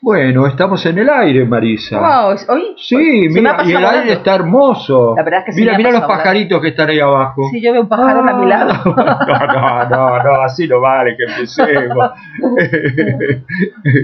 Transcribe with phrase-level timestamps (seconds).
[0.00, 1.98] Bueno, estamos en el aire, Marisa.
[1.98, 5.14] Wow, hoy Sí, hoy mira, y el aire está hermoso.
[5.16, 7.48] La verdad es que mira, mira los pajaritos que están ahí abajo.
[7.50, 8.74] Sí, yo veo un pájaro a mi lado.
[8.84, 12.12] No, no, no, no, así no vale que empecemos.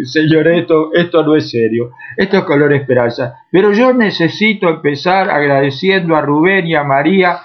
[0.12, 1.92] Señor, esto, esto no es serio.
[2.16, 3.36] Esto es color esperanza.
[3.52, 7.38] Pero yo necesito empezar agradeciendo a Rubén y a María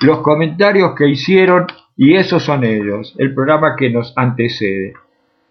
[0.00, 1.66] los comentarios que hicieron,
[1.96, 4.92] y esos son ellos, el programa que nos antecede.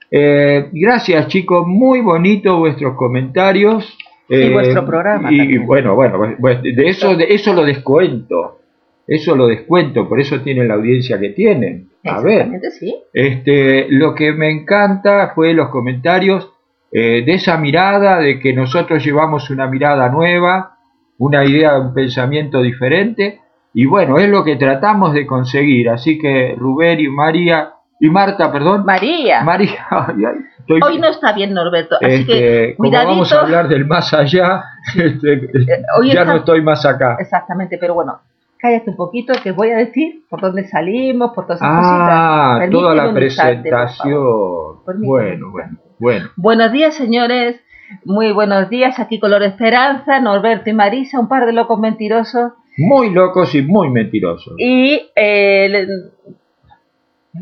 [0.09, 3.97] Eh, gracias chicos, muy bonito vuestros comentarios.
[4.29, 5.65] Y vuestro programa Y también.
[5.65, 8.59] bueno, bueno, pues, de eso, de eso lo descuento.
[9.07, 11.87] Eso lo descuento, por eso tienen la audiencia que tienen.
[12.03, 12.93] A ver, sí.
[13.13, 16.51] este, lo que me encanta fue los comentarios
[16.91, 20.77] eh, de esa mirada, de que nosotros llevamos una mirada nueva,
[21.19, 23.39] una idea, un pensamiento diferente,
[23.73, 25.89] y bueno, es lo que tratamos de conseguir.
[25.89, 31.07] Así que Rubén y María, y Marta, perdón, María, María, ay, ay, estoy- hoy no
[31.07, 34.63] está bien Norberto, así este, que como vamos a hablar del más allá,
[34.95, 35.55] este,
[35.97, 37.17] hoy ya está- no estoy más acá.
[37.19, 38.19] Exactamente, pero bueno,
[38.59, 42.71] cállate un poquito que voy a decir por dónde salimos, por todas esas Ah, cositas.
[42.71, 44.83] toda la presentación.
[44.85, 46.27] Bueno, bueno, bueno.
[46.35, 47.59] Buenos días, señores.
[48.03, 48.99] Muy buenos días.
[48.99, 52.51] Aquí Color Esperanza, Norberto y Marisa, un par de locos mentirosos.
[52.77, 54.53] Muy locos y muy mentirosos.
[54.57, 55.85] Y eh,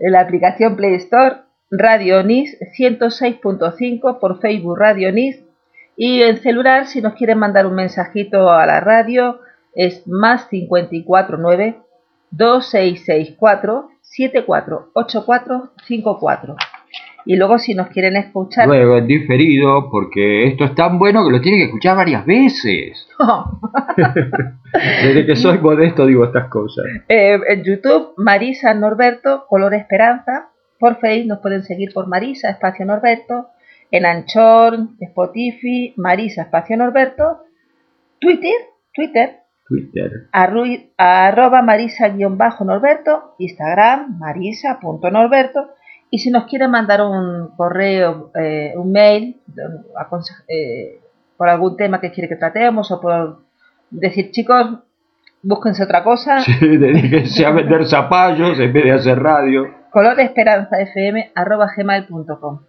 [0.00, 1.36] en la aplicación Play Store,
[1.70, 5.44] Radio Onis 106.5 por Facebook Radio Onis
[6.00, 9.40] y en celular si nos quieren mandar un mensajito a la radio
[9.74, 11.76] es más 549
[12.30, 16.54] 2664 748454
[17.26, 21.32] y luego si nos quieren escuchar Luego en diferido, porque esto es tan bueno que
[21.32, 23.06] lo tienen que escuchar varias veces.
[25.02, 26.86] Desde que soy modesto digo estas cosas.
[27.08, 30.48] Eh, en YouTube, Marisa Norberto, Color Esperanza.
[30.78, 33.48] Por Facebook nos pueden seguir por Marisa Espacio Norberto.
[33.90, 37.38] En Anchor, Spotify, Marisa Espacio Norberto.
[38.20, 38.52] Twitter,
[38.94, 40.28] Twitter, Twitter.
[40.32, 43.34] arru- arroba Marisa-Norberto.
[43.38, 45.70] Instagram, Marisa.norberto.
[46.10, 49.40] Y si nos quieren mandar un correo, eh, un mail,
[50.48, 51.00] eh,
[51.36, 53.42] por algún tema que quiere que tratemos o por
[53.90, 54.80] decir, chicos,
[55.42, 56.40] búsquense otra cosa.
[56.46, 59.66] Sí, dedíquense a vender zapallos en vez de hacer radio.
[59.92, 62.60] coloresperanzafm.gmail.com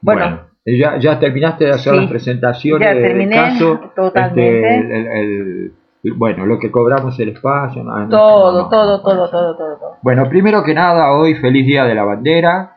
[0.00, 3.80] Bueno, ya, ya terminaste de hacer Sí, las presentaciones ya del terminé, caso.
[3.96, 4.58] totalmente.
[4.78, 5.72] Este, el- el-
[6.04, 7.82] el- bueno, lo que cobramos el espacio.
[7.82, 9.96] no, no, todo, no, todo, todo, todo, todo, todo.
[10.02, 12.76] Bueno, primero que nada, hoy feliz día de la bandera.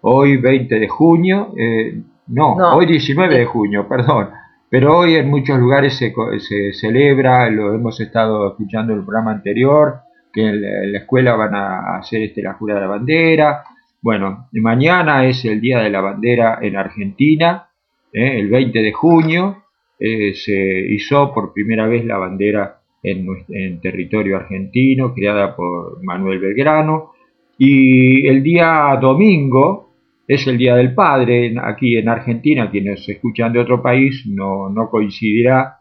[0.00, 1.52] Hoy 20 de junio.
[1.56, 4.28] eh, no, hoy 19 de junio, perdón.
[4.70, 9.30] Pero hoy en muchos lugares se, se celebra, lo hemos estado escuchando en el programa
[9.32, 13.64] anterior, que en la escuela van a hacer este, la jura de la bandera.
[14.00, 17.68] Bueno, mañana es el Día de la Bandera en Argentina,
[18.12, 19.64] eh, el 20 de junio
[19.98, 20.54] eh, se
[20.90, 27.12] hizo por primera vez la bandera en, en territorio argentino, creada por Manuel Belgrano,
[27.58, 29.88] y el día domingo
[30.28, 34.90] es el Día del Padre aquí en Argentina, quienes escuchan de otro país no, no
[34.90, 35.77] coincidirá.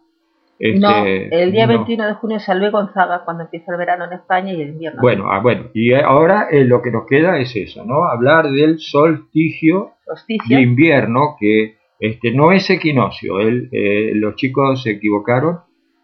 [0.59, 1.73] Este, no, el día no.
[1.73, 5.01] 21 de junio salvé Gonzaga cuando empieza el verano en España y el invierno.
[5.01, 8.05] Bueno, ah, bueno, y ahora eh, lo que nos queda es eso, ¿no?
[8.05, 10.57] Hablar del solsticio Solsticio.
[10.57, 13.39] de invierno, que este, no es equinoccio.
[13.39, 15.59] El, eh, los chicos se equivocaron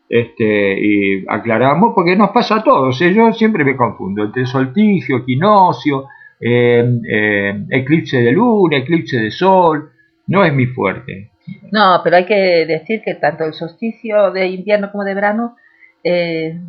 [0.10, 3.02] este, y aclaramos, porque nos pasa a todos.
[3.02, 3.14] ¿eh?
[3.14, 6.06] Yo siempre me confundo entre solsticio, equinoccio,
[6.40, 9.90] eh, eh, eclipse de luna, eclipse de sol.
[10.28, 11.32] No es mi fuerte.
[11.72, 15.56] No, pero hay que decir que tanto el solsticio de invierno como de verano,
[16.04, 16.60] eh,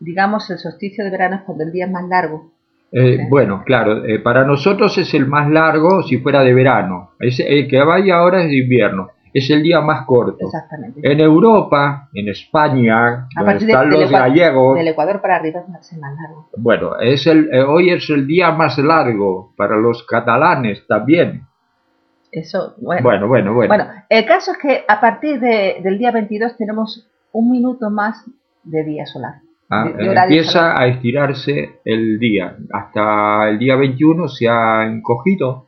[0.00, 2.52] digamos, el solsticio de verano es cuando el día es más largo.
[2.92, 3.22] Eh, Sí.
[3.28, 7.10] Bueno, claro, eh, para nosotros es el más largo si fuera de verano.
[7.18, 9.08] Es, el que vaya ahora es de invierno.
[9.34, 10.38] Es el día más corto.
[10.46, 11.00] Exactamente.
[11.02, 15.36] En Europa, en España, A donde de- están del los Ecua- gallegos, Del Ecuador para
[15.36, 16.48] arriba es más, es más largo.
[16.56, 21.42] Bueno, es el, eh, hoy es el día más largo para los catalanes también.
[22.32, 23.02] Eso, bueno.
[23.02, 23.68] Bueno, bueno, bueno.
[23.74, 28.24] Bueno, el caso es que a partir de- del día 22 tenemos un minuto más
[28.64, 29.34] de día solar.
[29.70, 30.82] Ah, de- de eh, empieza solar.
[30.82, 32.56] a estirarse el día.
[32.72, 35.66] Hasta el día 21 se ha encogido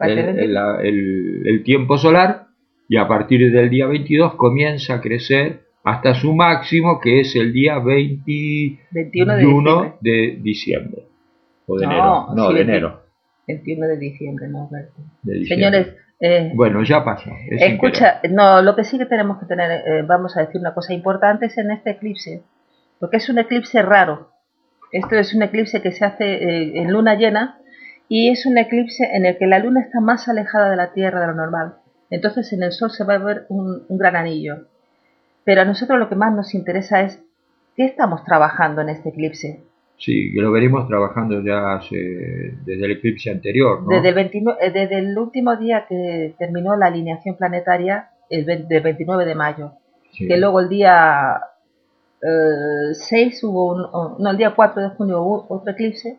[0.00, 2.46] el, el- el- el tiempo solar
[2.88, 7.52] y a partir del día 22 comienza a crecer hasta su máximo, que es el
[7.52, 11.02] día 21 de diciembre.
[11.66, 12.26] O de enero.
[12.34, 13.00] No, de enero.
[13.46, 14.68] 21 de diciembre, no,
[15.48, 17.30] Señores, eh, bueno, ya pasó.
[17.50, 20.94] Escucha, no, lo que sí que tenemos que tener, eh, vamos a decir una cosa
[20.94, 22.42] importante, es en este eclipse,
[22.98, 24.30] porque es un eclipse raro.
[24.92, 27.58] Esto es un eclipse que se hace eh, en luna llena
[28.08, 31.20] y es un eclipse en el que la luna está más alejada de la Tierra
[31.20, 31.74] de lo normal.
[32.08, 34.68] Entonces en el Sol se va a ver un, gran anillo.
[35.44, 37.22] Pero a nosotros lo que más nos interesa es
[37.76, 39.64] qué estamos trabajando en este eclipse.
[39.98, 43.88] Sí, que lo veremos trabajando ya desde el eclipse anterior, ¿no?
[43.88, 49.24] Desde el, eh, desde el último día que terminó la alineación planetaria, el del 29
[49.24, 49.72] de mayo.
[50.16, 51.40] Que luego el día
[52.92, 56.18] 6 eh, hubo un, no, el día 4 de junio hubo otro eclipse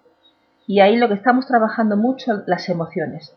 [0.68, 3.36] y ahí lo que estamos trabajando mucho las emociones.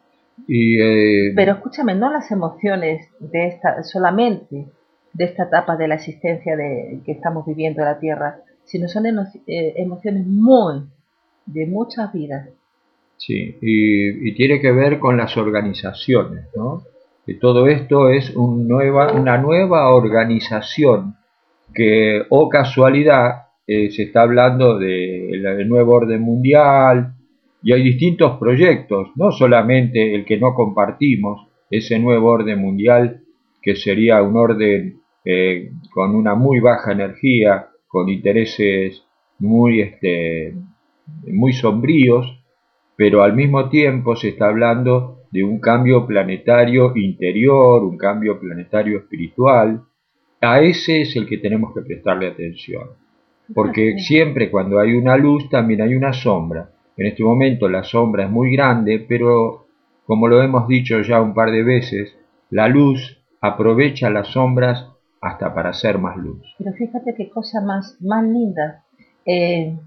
[0.49, 4.67] Eh, Pero escúchame, no las emociones de esta, solamente
[5.13, 8.41] de esta etapa de la existencia de, que estamos viviendo en la Tierra,
[8.71, 10.83] sino son eh, emociones muy
[11.47, 12.49] de muchas vidas.
[13.17, 16.83] Sí, y, tiene que ver con las organizaciones, ¿no?
[17.27, 21.17] Que todo esto es un nueva, una nueva organización
[21.75, 27.15] que, o casualidad, eh, se está hablando del de, nuevo orden mundial,
[27.63, 33.23] y hay distintos proyectos, no solamente el que no compartimos, ese nuevo orden mundial,
[33.61, 39.03] que sería un orden eh, con una muy baja energía, con intereses
[39.39, 40.55] muy, este,
[41.27, 42.43] muy sombríos,
[42.97, 48.99] pero al mismo tiempo se está hablando de un cambio planetario interior, un cambio planetario
[48.99, 49.83] espiritual.
[50.41, 52.91] A ese es el que tenemos que prestarle atención,
[53.55, 56.71] porque siempre cuando hay una luz también hay una sombra
[57.01, 59.65] en este momento la sombra es muy grande, pero
[60.05, 62.15] como lo hemos dicho ya un par de veces,
[62.51, 64.90] la luz aprovecha las sombras
[65.21, 66.43] hasta para hacer más luz.
[66.59, 68.85] Pero fíjate qué cosa más, más linda,
[69.27, 69.79] eh,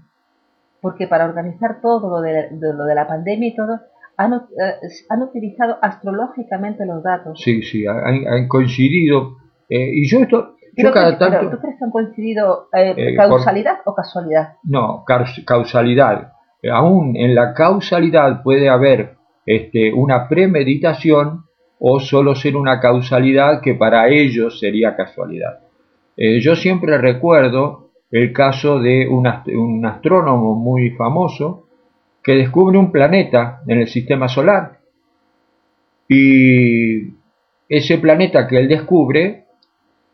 [0.80, 3.80] porque para organizar todo lo de, lo de la pandemia y todo,
[4.16, 7.40] han, eh, han, utilizado astrológicamente los datos.
[7.42, 9.36] Sí, sí, han, coincidido.
[9.68, 12.68] Eh, y yo esto, yo cada tanto, ¿Tú crees que han coincidido
[13.16, 14.54] causalidad o casualidad?
[14.62, 15.04] No,
[15.46, 16.34] causalidad
[16.70, 19.16] aún en la causalidad puede haber
[19.46, 21.43] este, una premeditación
[21.86, 25.60] o solo ser una causalidad que para ellos sería casualidad.
[26.16, 31.68] Eh, yo siempre recuerdo el caso de un, un astrónomo muy famoso
[32.22, 34.78] que descubre un planeta en el sistema solar
[36.08, 37.10] y
[37.68, 39.44] ese planeta que él descubre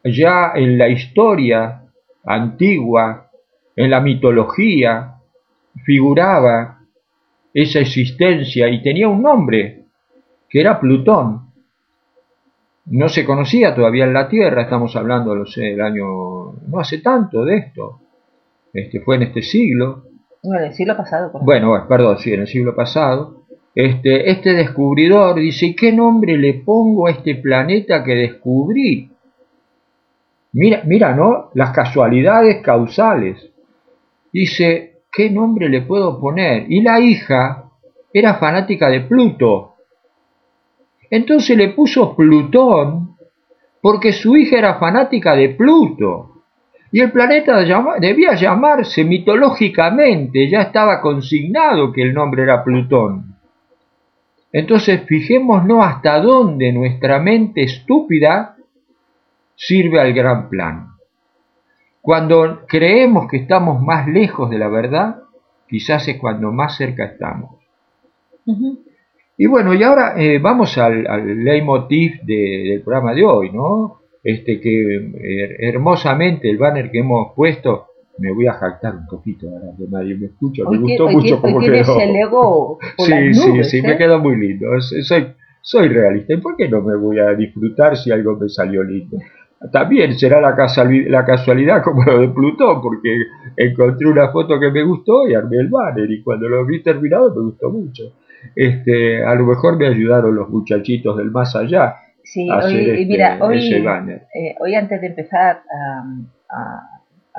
[0.03, 1.83] ya en la historia
[2.25, 3.31] antigua,
[3.77, 5.19] en la mitología,
[5.85, 6.81] figuraba
[7.55, 9.85] esa existencia y tenía un nombre,
[10.49, 11.50] que era Plutón.
[12.91, 16.99] No se conocía todavía en la Tierra, estamos hablando, no sé, el año, no hace
[16.99, 18.01] tanto de esto,
[18.73, 20.05] este, fue en este siglo.
[20.43, 21.31] Bueno, el siglo pasado.
[21.43, 23.45] Bueno, perdón, sí, en el siglo pasado.
[23.75, 29.11] Este, este descubridor dice, ¿qué nombre le pongo a este planeta que descubrí?
[30.53, 31.51] Mira, mira, ¿no?
[31.55, 33.51] Las casualidades causales.
[34.33, 36.67] Dice, ¿qué nombre le puedo poner?
[36.69, 37.71] Y la hija
[38.13, 39.70] era fanática de Pluto.
[41.11, 43.17] Entonces le puso Plutón
[43.83, 46.43] porque su hija era fanática de Pluto.
[46.93, 47.63] Y el planeta
[48.01, 53.37] debía llamarse mitológicamente, ya estaba consignado que el nombre era Plutón.
[54.53, 58.57] Entonces fijémonos hasta dónde nuestra mente estúpida
[59.55, 60.89] sirve al gran plan.
[62.01, 65.23] Cuando creemos que estamos más lejos de la verdad,
[65.69, 67.57] quizás es cuando más cerca estamos.
[69.43, 71.03] Y bueno, y ahora eh, vamos al,
[71.43, 74.01] leitmotiv del programa de hoy, ¿no?
[74.23, 77.87] Este que eh, hermosamente el banner que hemos puesto,
[78.19, 81.59] me voy a jactar un poquito ahora que nadie me escucha, me gustó mucho como
[81.59, 81.99] quedó.
[81.99, 83.97] El ego sí, sí, sí, me ¿eh?
[83.97, 84.67] quedó muy lindo.
[84.79, 85.29] Soy,
[85.63, 86.35] soy realista.
[86.35, 89.17] ¿Y por qué no me voy a disfrutar si algo me salió lindo?
[89.73, 93.23] También será la, la casualidad como lo de Plutón, porque
[93.57, 97.35] encontré una foto que me gustó y armé el banner y cuando lo vi terminado
[97.35, 98.03] me gustó mucho.
[98.55, 102.91] Este, a lo mejor me ayudaron los muchachitos del más allá sí, a hacer hoy,
[102.91, 104.27] este, mira, hoy, banner.
[104.35, 105.63] Eh, hoy antes de empezar
[106.51, 106.87] a,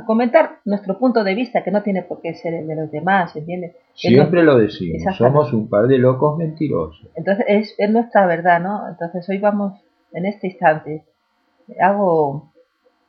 [0.05, 3.35] comentar nuestro punto de vista, que no tiene por qué ser el de los demás,
[3.35, 3.75] ¿entiendes?
[3.93, 7.07] Siempre lo decimos, somos un par de locos mentirosos.
[7.15, 8.87] Entonces es, es nuestra verdad, ¿no?
[8.89, 9.79] Entonces hoy vamos
[10.13, 11.03] en este instante
[11.79, 12.51] hago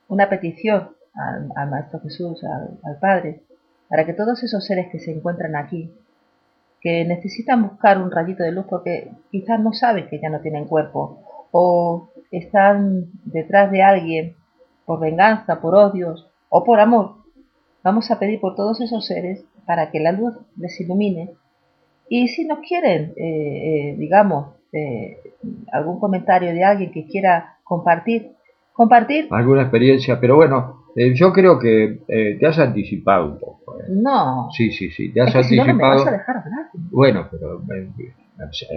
[0.08, 3.42] una petición al, Maestro Jesús, al, Padre,
[3.88, 5.92] para que todos esos seres que se encuentran aquí,
[6.82, 10.66] que necesitan buscar un rayito de luz porque quizás no saben que ya no tienen
[10.66, 11.22] cuerpo,
[11.52, 14.36] o están detrás de alguien
[14.84, 17.16] por venganza, por odios o por amor,
[17.84, 21.30] vamos a pedir por todos esos seres para que la luz les ilumine.
[22.08, 23.22] Y si nos quieren, eh,
[23.92, 25.18] eh, digamos, eh,
[25.72, 28.32] algún comentario de alguien que quiera compartir,
[28.72, 29.28] compartir.
[29.30, 30.81] Alguna experiencia, pero bueno,
[31.14, 33.76] yo creo que te has anticipado un poco.
[33.88, 34.48] No.
[34.52, 35.68] Sí, sí, sí, te has anticipado.
[35.68, 36.66] no, me vas a dejar hablar.
[36.74, 37.62] Bueno, pero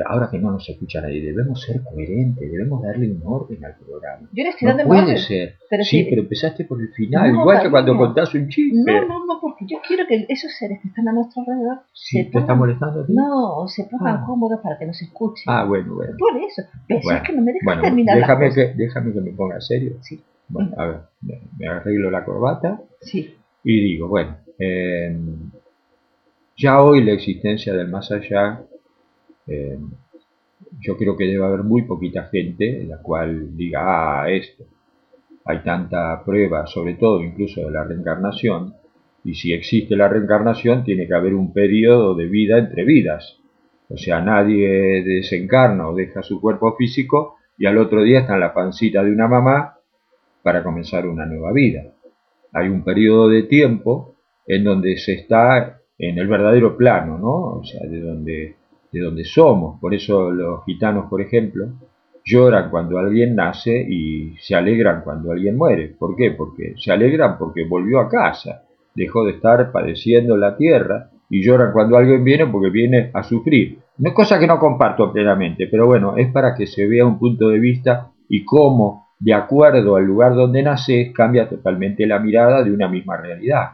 [0.08, 4.28] ahora que no nos escucha nadie, debemos ser coherentes, debemos darle un orden al programa.
[4.32, 5.56] Yo le estoy dando no puede ser.
[5.82, 8.80] sí, pero empezaste por el final, igual que cuando contás un chiste.
[8.86, 12.24] No, no, no, porque yo quiero que esos seres que están a nuestro alrededor sí,
[12.24, 13.06] se ¿Te están molestando?
[13.08, 14.24] No, se pongan ah.
[14.26, 15.46] cómodos para que nos escuchen.
[15.48, 16.14] Ah, bueno, bueno.
[16.18, 16.64] Por eso.
[16.88, 19.98] Pero bueno, es que no me dejas terminar déjame Que, déjame que me ponga serio.
[20.02, 20.22] Sí.
[20.48, 21.00] Bueno, a ver,
[21.58, 22.82] me, arreglo la corbata.
[23.02, 23.36] Sí.
[23.64, 25.18] Y digo, bueno, eh,
[26.56, 28.64] ya hoy la existencia del más allá
[29.48, 29.78] eh,
[30.80, 34.66] yo creo que debe haber muy poquita gente en la cual diga, ah, esto.
[35.46, 38.74] Hay tanta prueba, sobre todo incluso de la reencarnación,
[39.24, 43.38] y si existe la reencarnación tiene que haber un periodo de vida entre vidas.
[43.90, 48.40] O sea, nadie desencarna o deja su cuerpo físico y al otro día está en
[48.40, 49.75] la pancita de una mamá
[50.46, 51.92] para comenzar una nueva vida.
[52.54, 54.14] Hay un periodo de tiempo
[54.46, 57.60] en donde se está en el verdadero plano, ¿no?
[57.60, 58.56] O sea, de donde
[58.92, 59.80] de donde somos.
[59.80, 61.68] Por eso los gitanos, por ejemplo,
[62.24, 65.90] lloran cuando alguien nace y se alegran cuando alguien muere.
[65.90, 66.32] ¿Por qué?
[66.32, 71.74] Porque se alegran porque volvió a casa, dejó de estar padeciendo la tierra y lloran
[71.74, 73.80] cuando alguien viene porque viene a sufrir.
[73.98, 77.18] No es cosa que no comparto plenamente, pero bueno, es para que se vea un
[77.18, 82.64] punto de vista y cómo, de acuerdo al lugar donde nace, cambia totalmente la mirada
[82.64, 83.72] de una misma realidad.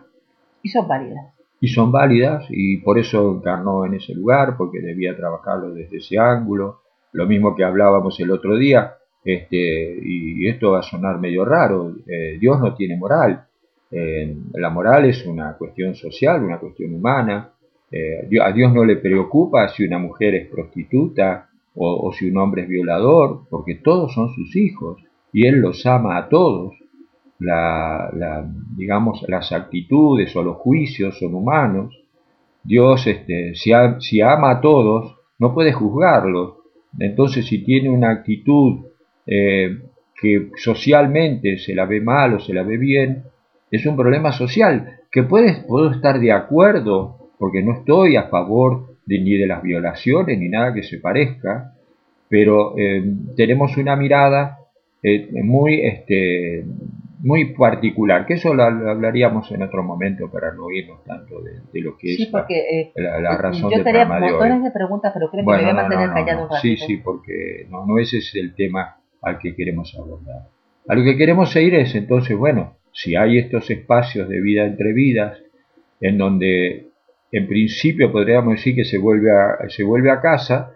[0.62, 1.33] Y son válidas.
[1.60, 6.17] Y son válidas y por eso encarnó en ese lugar, porque debía trabajarlo desde ese
[6.17, 6.81] ángulo,
[7.13, 11.93] lo mismo que hablábamos el otro día, este, y esto va a sonar medio raro,
[12.07, 13.45] eh, Dios no tiene moral,
[13.91, 17.51] eh, la moral es una cuestión social, una cuestión humana,
[17.91, 22.38] eh, a Dios no le preocupa si una mujer es prostituta o, o si un
[22.38, 26.73] hombre es violador, porque todos son sus hijos y Él los ama a todos
[27.41, 31.97] la, digamos, las actitudes o los juicios son humanos.
[32.63, 36.57] Dios, este, si, si ama a todos, no puede juzgarlos.
[37.00, 38.85] Entonces, si tiene una actitud
[39.25, 39.79] eh,
[40.15, 43.23] que socialmente se la ve mal o se la ve bien,
[43.71, 48.97] es un problema social que puede, puedo estar de acuerdo, porque no estoy a favor
[49.05, 51.73] de, ni de las violaciones ni nada que se parezca,
[52.29, 53.03] pero eh,
[53.35, 54.61] tenemos una mirada
[55.03, 56.65] eh, muy este,
[57.24, 61.98] muy particular, que eso lo, hablaríamos en otro momento para no irnos tanto de, lo
[61.98, 65.62] que es porque, la, eh, razón yo tenía montones de, preguntas, pero creo que me
[65.62, 66.62] voy a mantener callado un ratito.
[66.62, 70.48] Sí, sí, porque no, no ese es el tema al que queremos abordar.
[70.88, 74.93] A lo que queremos ir es entonces, bueno, si hay estos espacios de vida entre
[74.93, 75.38] vidas,
[76.00, 76.88] en donde
[77.31, 80.74] en principio podríamos decir que se vuelve a, se vuelve a casa,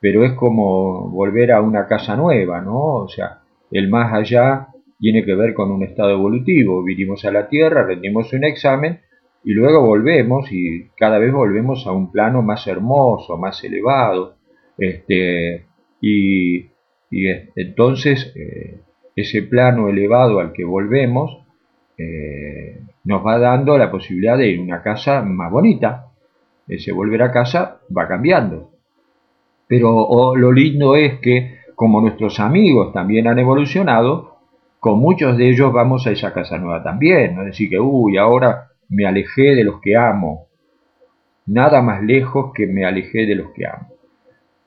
[0.00, 2.94] pero es como volver a una casa nueva, ¿no?
[2.94, 3.41] O sea,
[3.72, 4.68] el más allá
[5.00, 6.84] tiene que ver con un estado evolutivo.
[6.84, 9.00] Vinimos a la Tierra, rendimos un examen
[9.42, 14.36] y luego volvemos y cada vez volvemos a un plano más hermoso, más elevado.
[14.78, 15.64] Este,
[16.00, 16.66] y,
[17.10, 18.80] entonces eh,
[19.16, 21.44] ese plano elevado al que volvemos
[21.98, 26.12] eh, nos va dando la posibilidad de ir a una casa más bonita.
[26.68, 28.70] Ese volver a casa va cambiando.
[29.66, 31.51] Pero lo lindo es que
[31.82, 34.36] como nuestros amigos también han evolucionado,
[34.78, 38.68] con muchos de ellos vamos a esa casa nueva también, no decir que, uy, ahora
[38.88, 40.46] me alejé de los que amo.
[41.44, 43.88] Nada más lejos que me alejé de los que amo.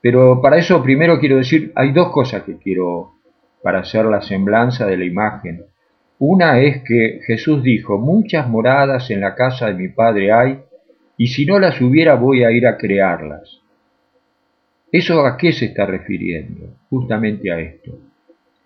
[0.02, 3.14] Pero para eso primero quiero decir, hay dos cosas que quiero
[3.64, 5.64] para hacer la semblanza de la imagen.
[6.20, 10.60] Una es que Jesús dijo, muchas moradas en la casa de mi Padre hay,
[11.16, 13.62] y si no las hubiera voy a ir a crearlas.
[14.98, 16.78] ¿Eso a qué se está refiriendo?
[16.90, 18.00] Justamente a esto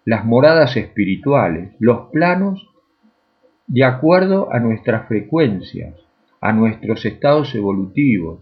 [0.09, 2.67] las moradas espirituales, los planos
[3.67, 5.93] de acuerdo a nuestras frecuencias,
[6.41, 8.39] a nuestros estados evolutivos.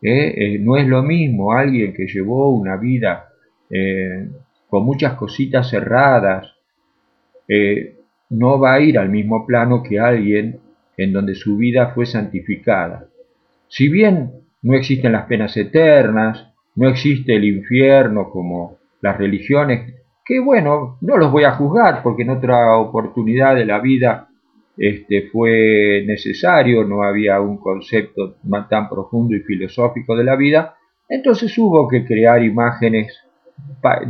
[0.00, 0.32] ¿eh?
[0.36, 3.30] Eh, no es lo mismo alguien que llevó una vida
[3.68, 4.28] eh,
[4.68, 6.54] con muchas cositas cerradas,
[8.30, 10.60] no va a ir al mismo plano que alguien
[10.96, 13.08] en donde su vida fue santificada.
[13.68, 14.30] Si bien
[14.62, 21.16] no existen las penas eternas, no existe el infierno como las religiones que bueno, no
[21.16, 24.28] los voy a juzgar porque en otra oportunidad de la vida
[24.76, 28.36] este, fue necesario, no había un concepto
[28.70, 30.76] tan profundo y filosófico de la vida,
[31.08, 33.18] entonces hubo que crear imágenes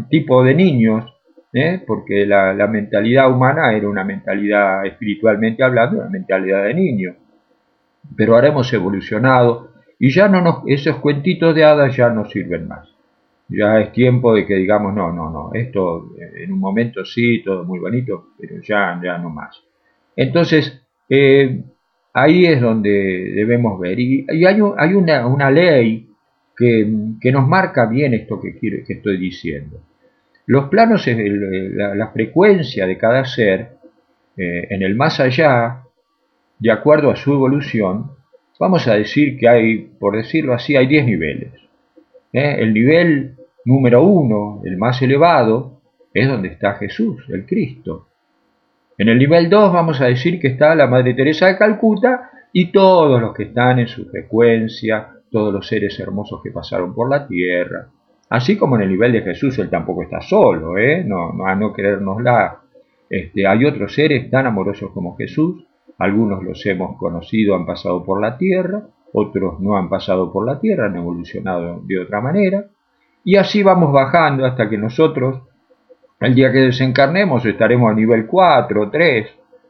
[0.09, 1.13] tipo de niños
[1.53, 1.83] ¿eh?
[1.87, 7.17] porque la, mentalidad humana era una mentalidad, espiritualmente hablando, una mentalidad de niño.
[8.17, 9.72] Pero ahora hemos evolucionado
[10.05, 12.89] y ya no nos, esos cuentitos de hadas ya no sirven más.
[13.49, 17.63] Ya es tiempo de que digamos, no, no, no, esto en un momento sí, todo
[17.63, 19.63] muy bonito, pero ya, ya no más.
[20.17, 21.63] Entonces, eh,
[22.13, 24.01] ahí es donde debemos ver.
[24.01, 26.11] Y, hay, hay una, ley
[26.57, 26.85] que,
[27.31, 29.83] nos marca bien esto que, quiero, que estoy diciendo.
[30.47, 33.77] Los planos, la, frecuencia de cada ser
[34.37, 35.85] eh, en el más allá,
[36.59, 38.17] de acuerdo a su evolución,
[38.59, 41.53] vamos a decir que hay, por decirlo así, hay 10 niveles.
[42.33, 42.57] ¿eh?
[42.59, 45.81] El nivel número uno, el más elevado,
[46.15, 48.09] es donde está Jesús, el Cristo.
[48.99, 52.71] En el nivel 2 vamos a decir que está la Madre Teresa de Calcuta y
[52.71, 57.27] todos los que están en su frecuencia, todos los seres hermosos que pasaron por la
[57.27, 57.89] tierra.
[58.29, 61.03] Así como en el nivel de Jesús, él tampoco está solo, ¿eh?
[61.05, 62.61] no, a no creérnosla.
[63.09, 65.67] Este, hay otros seres tan amorosos como Jesús,
[65.99, 68.83] algunos los hemos conocido, han pasado por la tierra,
[69.13, 72.65] otros no han pasado por la tierra, han evolucionado de otra manera,
[73.25, 75.43] y así vamos bajando hasta que nosotros
[76.21, 79.27] el día que desencarnemos estaremos a nivel 4, 3,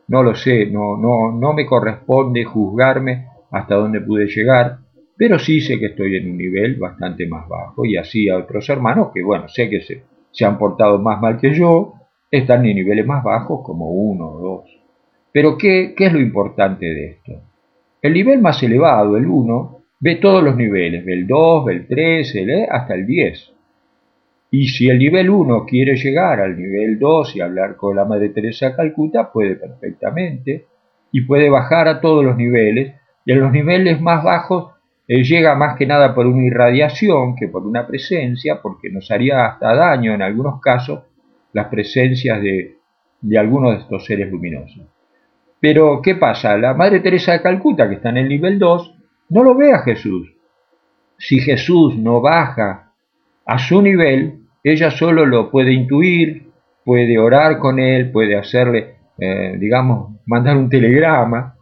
[0.09, 4.79] no lo sé, no, no, no me corresponde juzgarme hasta dónde pude llegar,
[5.17, 8.69] pero sí sé que estoy en un nivel bastante más bajo y así a otros
[8.69, 11.95] hermanos que, bueno, sé que se, se han portado más mal que yo,
[12.31, 14.72] están en niveles más bajos como uno o dos.
[15.33, 17.41] Pero ¿qué, ¿qué es lo importante de esto?
[18.03, 21.87] El nivel más elevado, el 1, ve todos los niveles, ve el 2, ve el
[21.87, 23.53] 3, el, hasta el 10.
[24.51, 28.29] Y si el nivel 1 quiere llegar al nivel 2 y hablar con la Madre
[28.29, 30.67] Teresa Calcuta, puede perfectamente.
[31.11, 32.95] Y puede bajar a todos los niveles.
[33.25, 34.73] Y en los niveles más bajos
[35.09, 39.47] eh, llega más que nada por una irradiación que por una presencia, porque nos haría
[39.47, 41.05] hasta daño en algunos casos
[41.53, 42.77] las presencias de,
[43.21, 44.83] de algunos de estos seres luminosos.
[45.63, 46.59] Pero, ¿qué pasa?
[46.59, 48.95] La Madre Teresa de Calcuta, que está en el nivel 2,
[49.29, 50.35] no lo ve a Jesús.
[51.17, 52.91] Si Jesús no baja
[53.47, 56.49] a su nivel, ella solo lo puede intuir,
[56.85, 61.55] puede orar con él, puede hacerle, eh, digamos, mandar un telegrama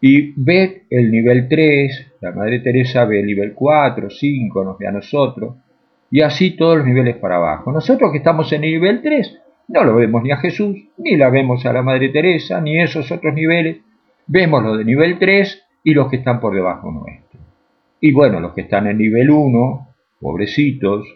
[0.00, 4.86] y ve el nivel 3, la Madre Teresa ve el nivel 4, 5, nos ve
[4.86, 5.56] a nosotros,
[6.10, 7.70] y así todos los niveles para abajo.
[7.70, 11.30] Nosotros que estamos en el nivel 3, no lo vemos ni a Jesús, ni la
[11.30, 13.78] vemos a la Madre Teresa, ni esos otros niveles,
[14.26, 17.40] vemos los de nivel 3 y los que están por debajo nuestro.
[18.00, 19.88] Y bueno, los que están en nivel 1,
[20.20, 21.06] pobrecitos,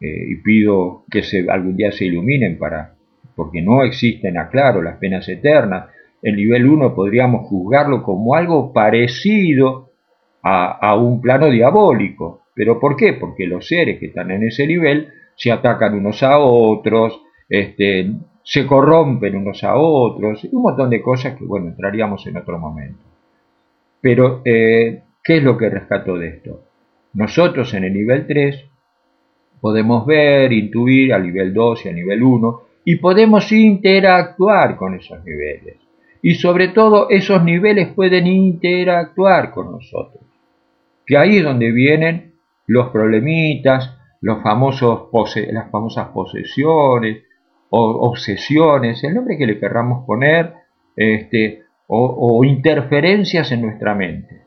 [0.00, 2.94] eh, y pido que se, algún día se iluminen para,
[3.34, 5.86] porque no existen, aclaro, las penas eternas.
[6.22, 9.90] El nivel 1 podríamos juzgarlo como algo parecido
[10.42, 12.42] a, a un plano diabólico.
[12.54, 13.14] ¿Pero por qué?
[13.14, 18.66] Porque los seres que están en ese nivel se atacan unos a otros, este, se
[18.66, 23.02] corrompen unos a otros, un montón de cosas que, bueno, entraríamos en otro momento.
[24.00, 26.62] Pero, eh, ¿qué es lo que rescato de esto?
[27.14, 28.64] Nosotros en el nivel 3
[29.60, 35.22] podemos ver, intuir a nivel 2 y a nivel 1 y podemos interactuar con esos
[35.24, 35.76] niveles.
[36.22, 40.22] Y sobre todo esos niveles pueden interactuar con nosotros.
[41.06, 42.34] Que ahí es donde vienen
[42.66, 45.08] los problemitas, los famosos
[45.52, 47.27] las famosas posesiones
[47.70, 50.54] o obsesiones, el nombre que le querramos poner,
[50.96, 54.42] este, o, interferencias en nuestra mente.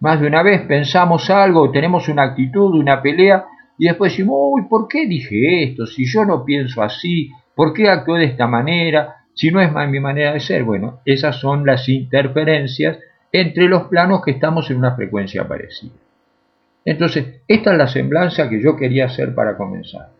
[0.00, 3.44] Más de una vez pensamos algo, tenemos una actitud, una pelea,
[3.78, 5.86] y después decimos, uy, ¿por qué dije esto?
[5.86, 9.16] Si yo no pienso así, ¿por qué actué de esta manera?
[9.34, 10.64] Si no es más mi manera de ser.
[10.64, 12.98] Bueno, esas son las interferencias
[13.32, 15.94] entre los planos que estamos en una frecuencia parecida.
[16.84, 20.10] Entonces, esta es la semblanza que yo quería hacer para comenzar.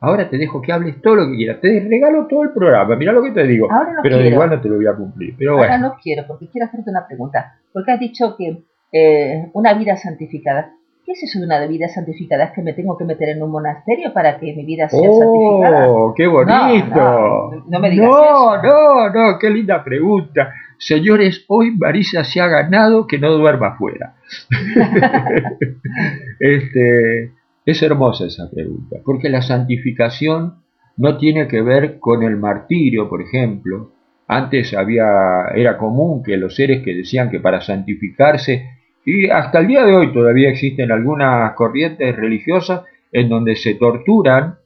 [0.00, 1.60] Ahora te dejo que hables todo lo que quieras.
[1.60, 2.94] Te regalo todo el programa.
[2.96, 3.68] Mira lo que te digo.
[4.02, 5.34] pero igual no te lo voy a cumplir.
[5.36, 7.58] Pero Ahora no quiero, porque quiero hacerte una pregunta.
[7.72, 10.74] Porque has dicho que eh, una vida santificada.
[11.04, 12.44] ¿Qué es eso de una vida santificada?
[12.44, 15.18] ¿Es que me tengo que meter en un monasterio para que mi vida sea oh,
[15.18, 15.88] santificada?
[15.88, 17.64] ¡Oh, qué bonito!
[17.66, 20.52] No, me digas no, No, no, qué linda pregunta.
[20.76, 24.16] Señores, hoy Marisa se ha ganado que no duerma afuera.
[26.40, 27.32] este,
[27.70, 30.62] es hermosa esa pregunta, porque la santificación
[30.96, 33.92] no tiene que ver con el martirio, por ejemplo.
[34.26, 39.68] Antes había, era común que los seres que decían que para santificarse y hasta el
[39.68, 44.56] día de hoy todavía existen algunas corrientes religiosas en donde se torturan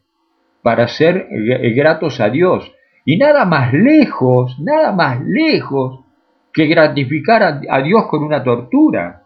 [0.62, 1.28] para ser
[1.76, 2.72] gratos a Dios.
[3.04, 6.00] Y nada más lejos, nada más lejos
[6.52, 9.22] que gratificar a, Dios con una tortura.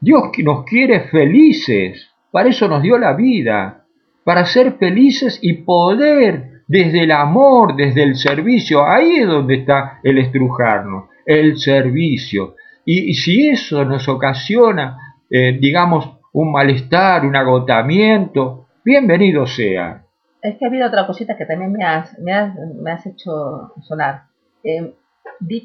[0.00, 3.84] Dios nos quiere felices, para eso nos dio la vida,
[4.24, 10.00] para ser felices y poder desde el amor, desde el servicio, ahí es donde está
[10.02, 12.56] el estrujarnos, el servicio.
[12.84, 14.98] Y, si eso nos ocasiona,
[15.30, 20.04] eh, digamos, un malestar, un agotamiento, bienvenido sea.
[20.42, 24.24] Es que ha habido otra cosita que también me has, me has, hecho sonar.
[24.64, 24.92] Eh,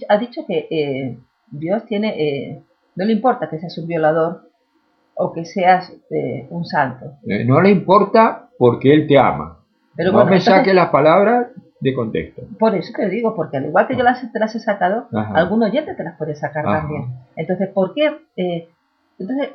[0.08, 1.17] ha dicho que eh,
[1.49, 2.62] Dios tiene,
[2.95, 4.48] no le importa que seas un violador
[5.19, 5.93] o que seas
[6.49, 7.17] un santo.
[7.45, 9.60] no le importa porque Él te ama.
[9.95, 11.47] Pero no me saque las palabras
[11.82, 12.43] de contexto.
[12.58, 15.69] Por eso te digo, porque al igual que yo las, te las he sacado, algunos
[15.69, 17.08] oyente te las puede sacar también.
[17.36, 18.17] Entonces, ¿por qué?
[19.17, 19.49] entonces,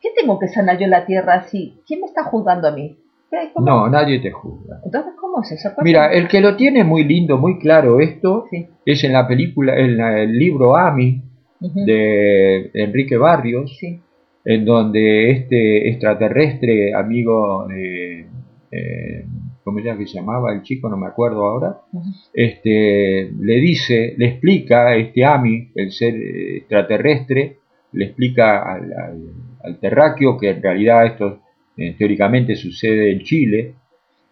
[0.00, 1.80] ¿qué tengo que sanar yo en la tierra así?
[1.86, 2.96] ¿Quién me está juzgando a mí?
[3.56, 4.78] No, nadie te juzga.
[4.84, 5.70] Entonces, ¿cómo es eso?
[5.82, 8.44] Mira, el que lo tiene muy lindo, muy claro esto,
[8.86, 11.20] es en la película, en el libro Ami,
[11.60, 13.76] de Enrique Barrios,
[14.44, 18.26] en donde este extraterrestre amigo de...
[18.70, 19.24] Eh,
[19.62, 20.90] ¿Cómo ya que se llamaba el chico?
[20.90, 21.78] No me acuerdo ahora.
[22.34, 27.56] este, le dice, le explica a este Ami, el ser extraterrestre,
[27.92, 28.92] le explica al,
[29.62, 31.38] al terráqueo que en realidad estos
[31.76, 33.74] eh, teóricamente sucede en Chile,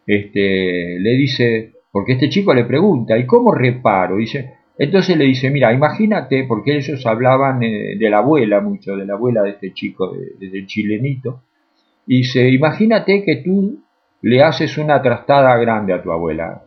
[0.07, 4.17] este, le dice, porque este chico le pregunta, ¿y cómo reparo?
[4.17, 9.05] Dice, entonces le dice, mira, imagínate, porque ellos hablaban eh, de la abuela mucho, de
[9.05, 11.43] la abuela de este chico, de, chilenito,
[12.07, 13.81] y dice, imagínate que tú
[14.23, 16.63] le haces una trastada grande a tu abuela,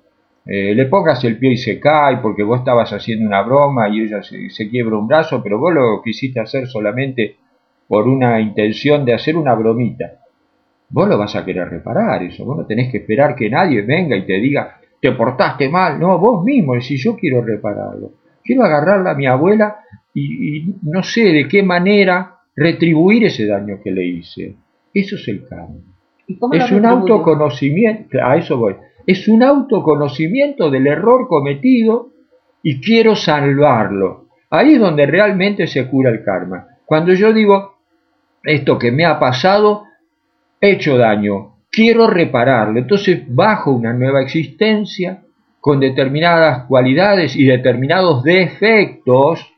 [0.46, 4.02] eh, le pongas el pie y se cae porque vos estabas haciendo una broma y
[4.02, 7.38] ella se, se, quiebra un brazo, pero vos lo quisiste hacer solamente
[7.88, 10.20] por una intención de hacer una bromita.
[10.90, 14.16] Vos lo vas a querer reparar eso, vos no tenés que esperar que nadie venga
[14.16, 18.14] y te diga, te portaste mal, no, vos mismo si yo quiero repararlo.
[18.44, 19.78] Quiero agarrarla a mi abuela
[20.14, 24.56] y, no sé de qué manera retribuir ese daño que le hice.
[24.94, 25.82] Eso es el cambio.
[26.28, 32.10] Es un autoconocimiento, a eso voy, es un autoconocimiento del error cometido
[32.64, 34.26] y quiero salvarlo.
[34.50, 36.68] Ahí es donde realmente se cura el karma.
[36.86, 37.76] Cuando yo digo,
[38.44, 39.84] esto que me ha pasado,
[40.62, 45.24] hecho daño, quiero repararlo, entonces bajo una nueva existencia
[45.60, 49.52] con determinadas cualidades y determinados defectos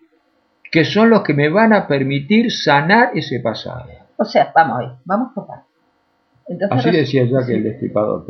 [0.72, 3.86] que son los que me van a permitir sanar ese pasado.
[4.18, 5.68] O sea, vamos a ver, vamos por partes.
[6.72, 8.26] Así decía ya que el destripador.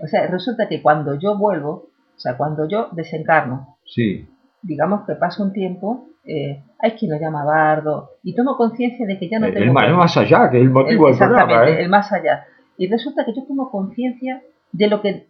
[0.00, 4.28] O sea, resulta que cuando yo vuelvo, o sea, cuando yo desencarno, sí.
[4.62, 9.18] digamos que pasa un tiempo, eh, hay quien lo llama bardo, y tomo conciencia de
[9.18, 9.80] que ya no el, tengo...
[9.80, 11.68] El más allá, que es el motivo del programa.
[11.68, 11.82] ¿eh?
[11.82, 12.44] el más allá.
[12.82, 14.42] Y resulta que yo tomo conciencia
[14.72, 15.28] de lo que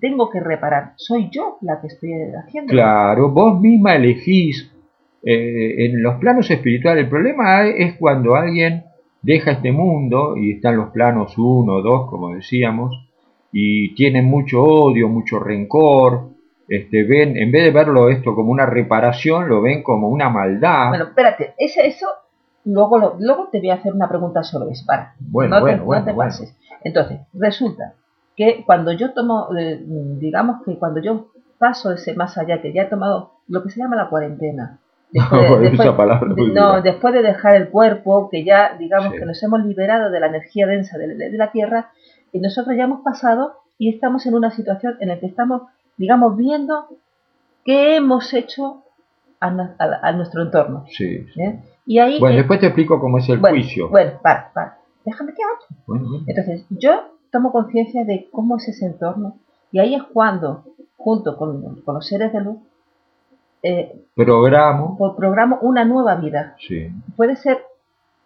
[0.00, 0.94] tengo que reparar.
[0.96, 2.72] Soy yo la que estoy haciendo.
[2.72, 4.72] Claro, vos misma elegís
[5.22, 7.04] eh, en los planos espirituales.
[7.04, 8.86] El problema es cuando alguien
[9.22, 13.06] deja este mundo y está en los planos 1, 2, como decíamos,
[13.52, 16.30] y tiene mucho odio, mucho rencor,
[16.68, 20.88] este, ven, en vez de verlo esto como una reparación, lo ven como una maldad.
[20.88, 22.08] Bueno, espérate, eso,
[22.64, 25.14] luego, luego te voy a hacer una pregunta sobre eso, para.
[25.18, 25.76] Bueno, no te,
[26.12, 26.32] bueno,
[26.82, 27.94] Entonces, resulta
[28.36, 32.82] que cuando yo tomo, eh, digamos que cuando yo paso ese más allá, que ya
[32.82, 34.78] he tomado lo que se llama la cuarentena,
[35.12, 40.26] no, después de dejar el cuerpo, que ya digamos que nos hemos liberado de la
[40.26, 41.90] energía densa de, de, la Tierra,
[42.32, 45.62] y nosotros ya hemos pasado y estamos en una situación en la que estamos
[45.96, 46.88] digamos, viendo
[47.64, 48.82] qué hemos hecho
[49.40, 50.84] a, nuestro entorno.
[50.88, 51.26] Sí.
[51.86, 53.88] Y ahí, bueno, después te explico cómo es el juicio.
[53.90, 54.78] Bueno, para, para.
[55.04, 56.24] Déjame que hable.
[56.26, 56.92] Entonces, yo
[57.30, 59.36] tomo conciencia de cómo es ese entorno
[59.70, 60.64] y ahí es cuando,
[60.96, 62.58] junto con, los seres de luz,
[63.62, 64.96] eh, programo.
[65.16, 66.54] programo una nueva vida.
[66.58, 66.90] Sí.
[67.16, 67.58] Puede ser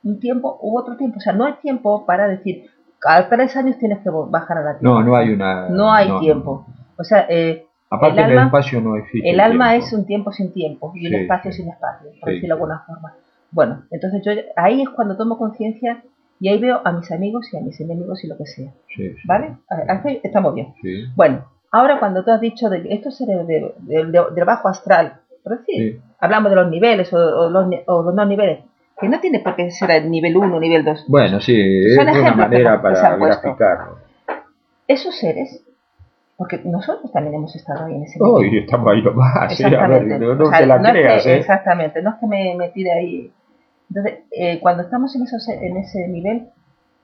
[0.05, 1.19] un tiempo u otro tiempo.
[1.19, 2.67] O sea, no hay tiempo para decir,
[2.99, 4.95] cada tres años tienes que bajar a la tierra.
[4.95, 5.69] No, no hay una...
[5.69, 6.67] No hay tiempo.
[6.97, 9.31] O sea, eh, Aparte el, espacio no existe.
[9.31, 12.61] El, alma es un tiempo sin tiempo y el espacio sin espacio, por decirlo de
[12.61, 13.15] alguna forma.
[13.51, 16.03] Bueno, entonces yo ahí es cuando tomo conciencia
[16.41, 18.73] y ahí veo a mis amigos y a mis enemigos y lo que sea.
[19.25, 19.57] ¿Vale?
[20.23, 20.75] Estamos bien.
[21.17, 25.59] Bueno, ahora cuando tú has dicho de que esto es de, de, bajo astral, por
[25.59, 28.61] decir, hablamos de los niveles o, los, no niveles,
[29.01, 31.07] que no tiene por qué ser el nivel 1 nivel 2.
[31.09, 33.99] Bueno, sí, es una manera para graficarlo.
[34.87, 35.63] Esos seres
[36.39, 38.33] porque nosotros también hemos estado ahí en ese nivel.
[38.33, 40.19] Oh, y estamos ahí nomás, exactamente.
[40.21, 41.39] no, o sea, la no creas, que, ¿eh?
[41.39, 43.33] Exactamente, no es que me, me tire ahí.
[43.89, 46.49] Entonces, eh, cuando estamos en, esos, en ese nivel,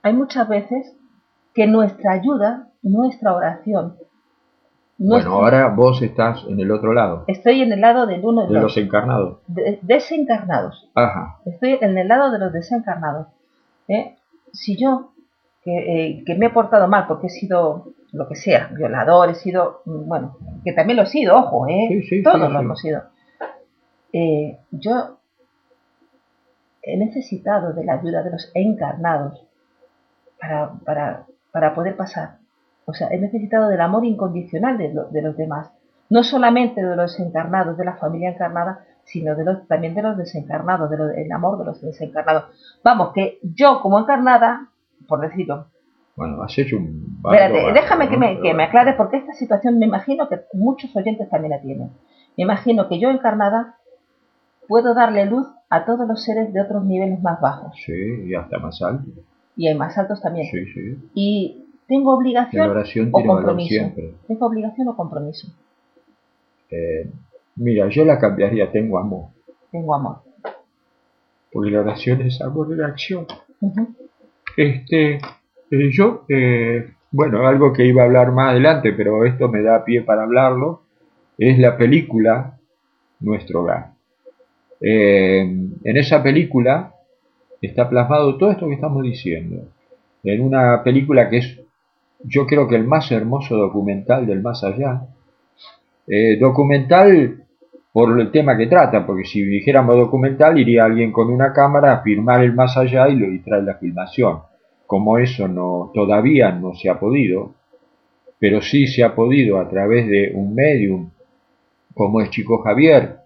[0.03, 0.95] hay muchas veces
[1.55, 3.97] que nuestra ayuda, nuestra oración...
[4.97, 7.25] Bueno, ahora vos estás en el otro lado.
[7.27, 9.41] Estoy en el lado del uno de los encarnados.
[9.83, 10.89] desencarnados.
[10.95, 11.41] Ajá.
[11.47, 13.27] Estoy en el lado de los desencarnados.
[13.89, 14.15] ¿eh?
[14.53, 15.15] Si yo
[15.65, 19.81] que, eh, me he portado mal porque he sido lo que sea, violador, he sido,
[19.87, 22.03] mm, bueno, que también lo he sido, ojo, ¿eh?
[22.23, 23.03] todos lo hemos sido.
[24.13, 25.17] Eh, yo
[26.85, 29.43] he necesitado de la ayuda de los encarnados
[30.41, 32.39] para, para, para poder pasar.
[32.87, 35.73] O sea, he necesitado del amor incondicional de, de, los demás.
[36.11, 40.17] No solamente de los encarnados, de la familia encarnada, sino de los, también de los
[40.17, 42.45] desencarnados, del amor de los desencarnados.
[42.83, 44.69] Vamos, que yo como encarnada,
[45.09, 45.69] por decirlo.
[46.17, 47.21] Bueno, has hecho un...
[47.25, 51.29] Espérate, déjame que, me, que me aclares porque esta situación me imagino que muchos oyentes
[51.31, 51.91] también la tienen.
[52.37, 53.79] Me imagino que yo encarnada
[54.69, 57.77] puedo darle luz a todos los seres de otros niveles más bajos.
[57.85, 59.13] Sí, y hasta más altos.
[59.57, 60.47] Y hay más altos también.
[60.51, 61.11] Sí, sí.
[61.15, 62.71] Y tengo obligación
[63.13, 63.93] o compromiso.
[64.27, 65.49] Tengo obligación o compromiso.
[66.71, 67.11] Eh,
[67.57, 69.29] mira, yo la cambiaría, tengo amor.
[69.71, 70.19] Tengo amor.
[71.53, 73.27] Porque la oración es amor de acción.
[74.57, 75.15] Este,
[75.71, 79.85] eh, yo, eh, bueno, algo que iba a hablar más adelante, pero esto me da
[79.85, 80.83] pie para hablarlo,
[81.39, 82.59] es la película
[83.21, 83.94] Nuestro Hogar.
[84.87, 86.95] En esa película
[87.63, 89.69] está plasmado todo esto que estamos diciendo.
[90.23, 91.61] En una película que es,
[92.23, 95.03] yo creo que el más hermoso documental del más allá.
[96.07, 97.45] Eh, documental
[97.93, 102.03] por el tema que trata, porque si dijéramos documental iría alguien con una cámara a
[102.03, 104.41] filmar el más allá y, lo, y trae la filmación.
[104.87, 107.55] Como eso no todavía no se ha podido,
[108.39, 111.11] pero sí se ha podido a través de un medium
[111.95, 113.24] como es Chico Javier,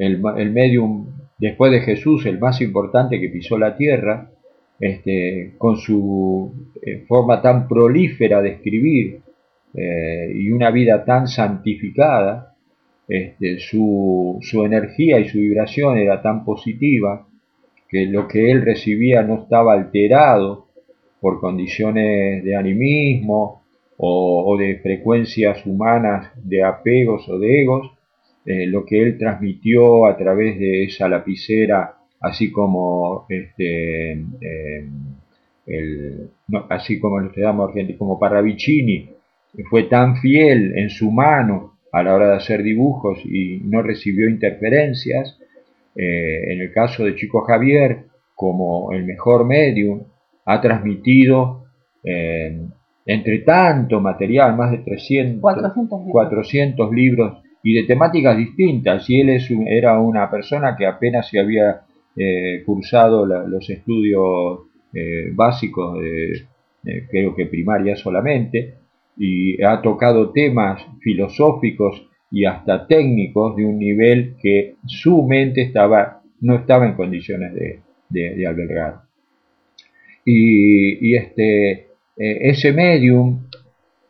[0.00, 1.06] el, el medium
[1.38, 4.30] después de Jesús, el más importante que pisó la tierra,
[4.78, 9.20] este, con su eh, forma tan prolífera de escribir
[9.74, 12.54] eh, y una vida tan santificada,
[13.06, 17.26] este, su, su, energía y su vibración era tan positiva
[17.88, 20.68] que lo que él recibía no estaba alterado
[21.20, 23.62] por condiciones de animismo
[23.98, 27.90] o, o de frecuencias humanas de apegos o de egos,
[28.46, 34.30] eh, lo que él transmitió a través de esa lapicera, así como este, em,
[35.66, 36.30] el,
[36.68, 39.10] así como nos quedamos como Parravicini,
[39.68, 44.28] fue tan fiel en su mano a la hora de hacer dibujos y no recibió
[44.28, 45.38] interferencias.
[45.96, 50.04] Eh, en el caso de Chico Javier, como el mejor medium,
[50.46, 51.64] ha transmitido
[52.04, 52.58] eh,
[53.06, 55.42] entre tanto material, más de 300,
[56.10, 59.08] 400 libros y de temáticas distintas.
[59.08, 61.82] Y él es era una persona que apenas se había
[62.16, 64.60] eh, cursado los estudios
[64.92, 68.74] eh, básicos, de, creo que primaria solamente,
[69.16, 76.22] y ha tocado temas filosóficos y hasta técnicos de un nivel que su mente estaba,
[76.40, 77.52] no estaba en condiciones
[78.08, 79.02] de, albergar.
[80.24, 83.46] Y, este, eh, ese medium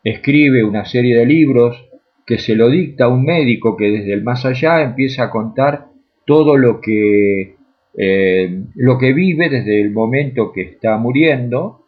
[0.05, 1.90] escribe una serie de libros
[2.31, 5.89] que se lo dicta un médico que desde el más allá empieza a contar
[6.25, 7.57] todo lo que,
[7.99, 11.87] eh, lo que vive desde el momento que está muriendo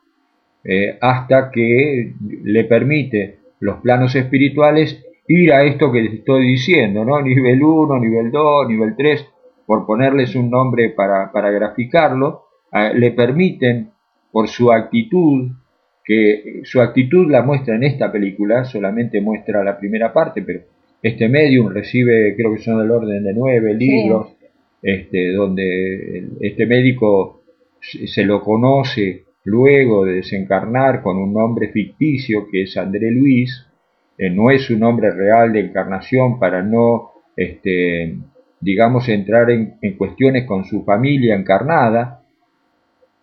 [0.64, 7.05] eh, hasta que le permite los planos espirituales ir a esto que les estoy diciendo,
[7.05, 7.22] ¿no?
[7.22, 9.24] Nivel 1, nivel 2, nivel 3,
[9.64, 12.46] por ponerles un nombre para, para graficarlo,
[12.94, 13.90] le permiten,
[14.33, 15.52] por su actitud,
[16.04, 20.60] que su actitud la muestra en esta película, solamente muestra la primera parte, pero
[21.02, 24.34] este medium recibe, creo que son del orden de nueve libros,
[24.82, 27.42] este, donde este médico
[27.80, 33.66] se lo conoce luego de desencarnar con un nombre ficticio que es André Luis,
[34.18, 38.16] eh, no es un nombre real de encarnación para no, este,
[38.60, 42.22] digamos, entrar en, en cuestiones con su familia encarnada,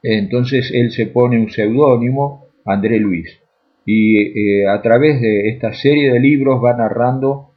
[0.02, 3.40] entonces él se pone un seudónimo André Luis.
[3.86, 7.52] Y eh, a través de esta serie de libros va narrando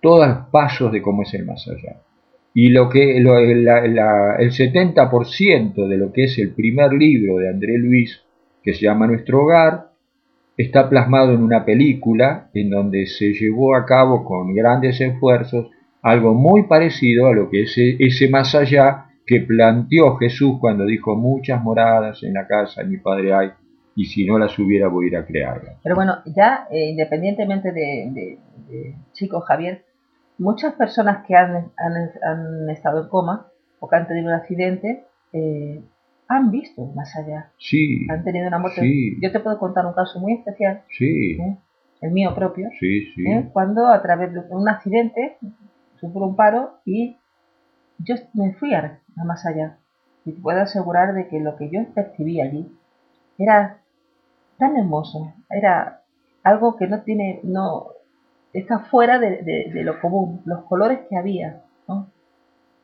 [0.00, 2.00] todos los pasos de cómo es el más allá.
[2.52, 8.24] Y lo que el 70% de lo que es el primer libro de André Luis,
[8.62, 9.92] que se llama Nuestro Hogar,
[10.56, 15.68] está plasmado en una película en donde se llevó a cabo con grandes esfuerzos
[16.02, 21.16] algo muy parecido a lo que es ese más allá que planteó Jesús cuando dijo
[21.16, 23.48] muchas moradas en la casa de mi Padre hay
[23.94, 25.78] y si no las hubiera voy a ir a crearlas.
[25.82, 28.38] Pero bueno, ya eh, independientemente de,
[29.12, 29.84] Chico Javier,
[30.38, 33.48] muchas personas que han, han, estado en coma
[33.80, 35.82] o que han tenido un accidente eh,
[36.28, 37.50] han visto más allá.
[37.58, 38.06] Sí.
[38.08, 38.82] Han tenido una muerte.
[39.20, 40.82] Yo te puedo contar un caso muy especial.
[40.96, 41.32] Sí.
[41.32, 41.58] ¿eh?
[42.00, 42.68] El mío propio.
[42.78, 43.24] Sí, sí.
[43.52, 45.36] Cuando a través de un accidente
[45.96, 47.16] sufro un paro y
[47.98, 49.78] yo me fui a, a más allá.
[50.24, 52.70] Y te puedo asegurar de que lo que yo percibí allí
[53.40, 53.78] era
[54.58, 55.32] tan hermoso.
[55.48, 56.02] Era
[56.44, 57.88] algo que no tiene, no,
[58.52, 61.62] está fuera de, lo común, los colores que había,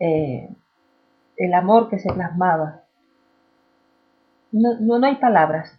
[0.01, 0.49] eh,
[1.37, 2.83] el amor que se plasmaba.
[4.53, 5.79] No, no, hay palabras.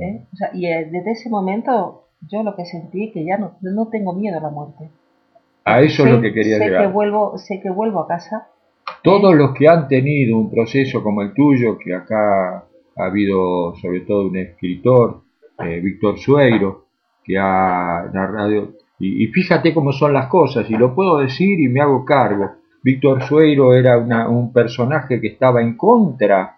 [0.00, 0.26] ¿eh?
[0.54, 4.38] y eh, desde ese momento yo lo que sentí que ya no, no tengo miedo
[4.38, 4.90] a la muerte.
[5.64, 6.86] A eso es lo que quería sé llegar.
[6.86, 8.48] Que vuelvo, sé que vuelvo a casa.
[9.02, 12.64] Todos los que han tenido un proceso como el tuyo, que acá
[12.96, 15.22] ha habido sobre todo un escritor,
[15.58, 16.86] Víctor Sueiro,
[17.24, 21.80] que ha narrado y, fíjate cómo son las cosas, y lo puedo decir y me
[21.80, 22.52] hago cargo.
[22.82, 26.56] Víctor Sueiro era un personaje que estaba en contra.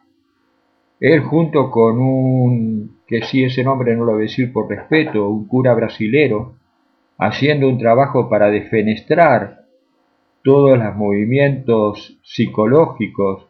[1.01, 5.29] Él junto con un, que sí ese nombre no lo voy a decir por respeto,
[5.29, 6.55] un cura brasilero,
[7.19, 9.65] haciendo un trabajo para defenestrar
[10.45, 13.48] todos los movimientos psicológicos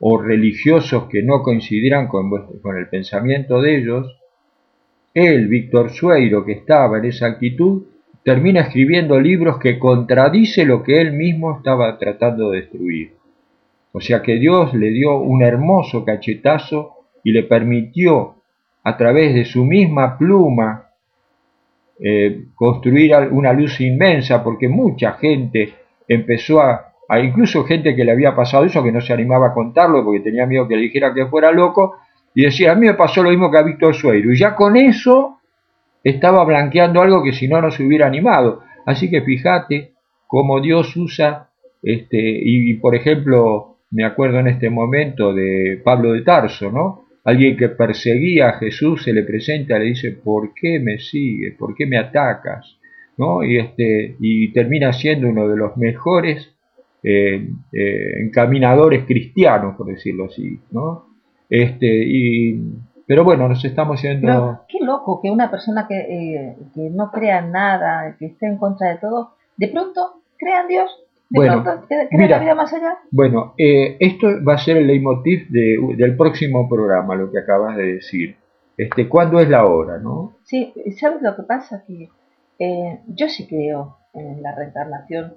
[0.00, 2.30] o religiosos que no coincidieran con,
[2.60, 4.18] con el pensamiento de ellos,
[5.14, 7.84] él, Víctor Sueiro, que estaba en esa actitud,
[8.22, 13.12] termina escribiendo libros que contradice lo que él mismo estaba tratando de destruir.
[13.92, 18.34] O sea que Dios le dio un hermoso cachetazo y le permitió
[18.82, 20.90] a través de su misma pluma
[21.98, 25.72] eh, construir una luz inmensa porque mucha gente
[26.06, 26.85] empezó a,
[27.22, 30.46] incluso gente que le había pasado eso que no se animaba a contarlo porque tenía
[30.46, 31.96] miedo que le dijera que fuera loco
[32.34, 34.76] y decía a mí me pasó lo mismo que a Víctor Sueiro y ya con
[34.76, 35.36] eso
[36.02, 38.62] estaba blanqueando algo que si no no se hubiera animado.
[38.84, 39.94] Así que fíjate
[40.26, 41.50] cómo Dios usa,
[41.82, 47.06] este, y, por ejemplo, me acuerdo en este momento de Pablo de Tarso, ¿no?
[47.24, 51.56] Alguien que perseguía a Jesús se le presenta, le dice, ¿por qué me sigues?
[51.58, 52.78] ¿Por qué me atacas?
[53.18, 53.42] ¿No?
[53.42, 56.55] Y, este, y termina siendo uno de los mejores
[57.08, 61.06] eh, eh, encaminadores cristianos, por decirlo así, ¿no?
[61.48, 62.60] Este, y
[63.06, 64.64] pero bueno, nos estamos yendo...
[64.68, 68.90] qué loco que una persona que, eh, que, no crea nada, que esté en contra
[68.90, 70.90] de todo, de pronto crea en Dios,
[71.30, 72.98] de bueno, pronto crea la vida más allá.
[73.12, 77.76] Bueno, eh, esto va a ser el leitmotiv de, del próximo programa, lo que acabas
[77.76, 78.36] de decir.
[78.76, 80.38] Este, ¿Cuándo es la hora, no?
[80.42, 81.84] Sí, ¿sabes lo que pasa?
[81.86, 82.08] Que
[82.58, 85.34] eh, yo sí creo en la reencarnación.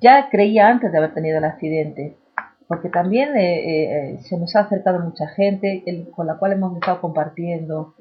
[0.00, 2.16] Ya creía antes de haber tenido el accidente
[2.72, 5.84] porque también eh, eh, se nos ha acercado mucha gente
[6.16, 7.92] con la cual hemos estado compartiendo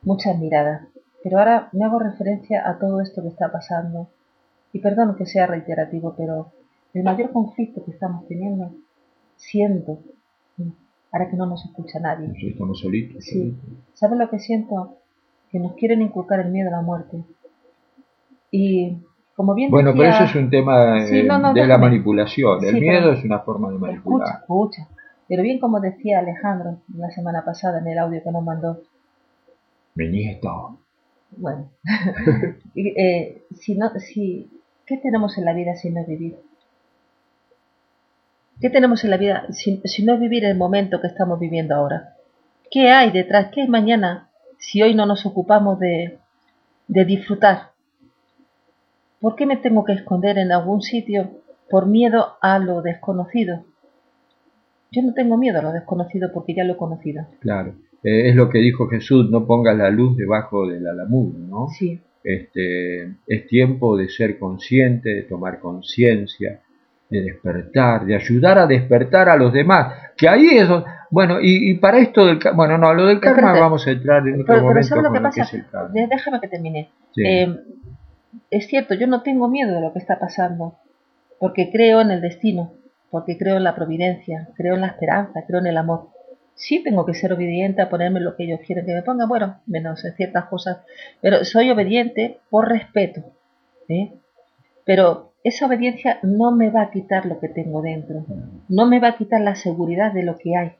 [0.00, 0.88] muchas miradas.
[1.22, 4.08] Pero ahora me hago referencia a todo esto que está pasando.
[4.72, 6.52] Y perdón que sea reiterativo, pero
[6.94, 8.74] el mayor conflicto que estamos teniendo,
[9.36, 9.98] siento,
[11.12, 12.32] ahora que no nos escucha nadie.
[12.48, 13.22] estamos solitos.
[13.24, 13.54] Sí.
[13.92, 14.96] ¿Sabes lo que siento?
[15.50, 17.22] Que nos quieren inculcar el miedo a la muerte.
[18.50, 19.02] Y
[19.36, 22.64] bueno, pero eso es un tema de la manipulación.
[22.64, 24.28] El miedo es una forma de manipular.
[24.28, 24.88] Escucha, escucha.
[25.26, 28.80] Pero bien como decía Alejandro la semana pasada en el audio que nos mandó.
[29.94, 30.78] Mi nieto.
[31.36, 31.70] Bueno,
[32.76, 34.50] eh, si no, si,
[34.86, 36.36] ¿qué tenemos en la vida si no es vivir?
[38.60, 41.74] ¿Qué tenemos en la vida si, si no es vivir el momento que estamos viviendo
[41.74, 42.14] ahora?
[42.70, 43.48] ¿Qué hay detrás?
[43.52, 46.18] ¿Qué hay mañana si hoy no nos ocupamos de,
[46.86, 47.73] de disfrutar?
[49.24, 51.30] ¿Por qué me tengo que esconder en algún sitio
[51.70, 53.64] por miedo a lo desconocido?
[54.92, 57.26] Yo no tengo miedo a lo desconocido porque ya lo he conocido.
[57.40, 61.68] Claro, eh, es lo que dijo Jesús, no pongas la luz debajo del alamud, ¿no?
[61.68, 61.98] Sí.
[62.22, 66.60] Este, es tiempo de ser consciente, de tomar conciencia,
[67.08, 70.12] de despertar, de ayudar a despertar a los demás.
[70.18, 70.68] Que ahí es
[71.10, 74.60] bueno, y, para esto del bueno, no, lo del karma vamos a entrar en otro
[74.60, 75.48] momento lo que pasa?
[75.94, 76.90] Déjame que termine.
[77.16, 77.56] Eh,
[78.50, 80.76] es cierto, yo no tengo miedo de lo que está pasando,
[81.38, 82.72] porque creo en el destino,
[83.10, 86.08] porque creo en la providencia, creo en la esperanza, creo en el amor.
[86.54, 89.60] Sí tengo que ser obediente a ponerme lo que ellos quieren que me ponga, bueno,
[89.66, 90.78] menos en ciertas cosas,
[91.20, 93.24] pero soy obediente por respeto.
[93.88, 94.12] ¿eh?
[94.84, 98.24] Pero esa obediencia no me va a quitar lo que tengo dentro,
[98.68, 100.72] no me va a quitar la seguridad de lo que hay.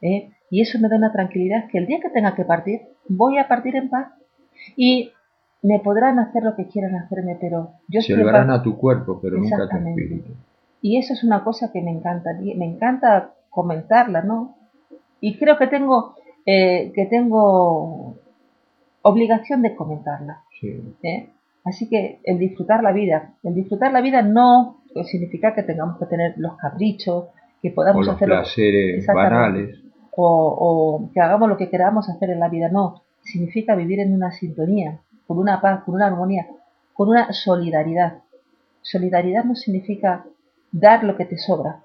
[0.00, 0.30] ¿eh?
[0.50, 3.48] Y eso me da una tranquilidad que el día que tenga que partir, voy a
[3.48, 4.12] partir en paz.
[4.76, 5.12] Y
[5.62, 9.20] me podrán hacer lo que quieran hacerme, pero yo Se lo harán a tu cuerpo,
[9.22, 10.32] pero nunca a tu espíritu.
[10.80, 14.56] Y eso es una cosa que me encanta, me encanta comentarla, ¿no?
[15.20, 18.16] Y creo que tengo, eh, que tengo
[19.02, 20.42] obligación de comentarla.
[21.02, 21.28] ¿eh?
[21.64, 26.06] Así que el disfrutar la vida, el disfrutar la vida no significa que tengamos que
[26.06, 27.26] tener los caprichos,
[27.62, 29.78] que podamos o hacer placeres banales.
[30.14, 33.02] O, o que hagamos lo que queramos hacer en la vida, no.
[33.22, 35.00] Significa vivir en una sintonía,
[35.32, 36.46] con una paz, con una armonía,
[36.92, 38.18] con una solidaridad.
[38.82, 40.26] Solidaridad no significa
[40.70, 41.84] dar lo que te sobra,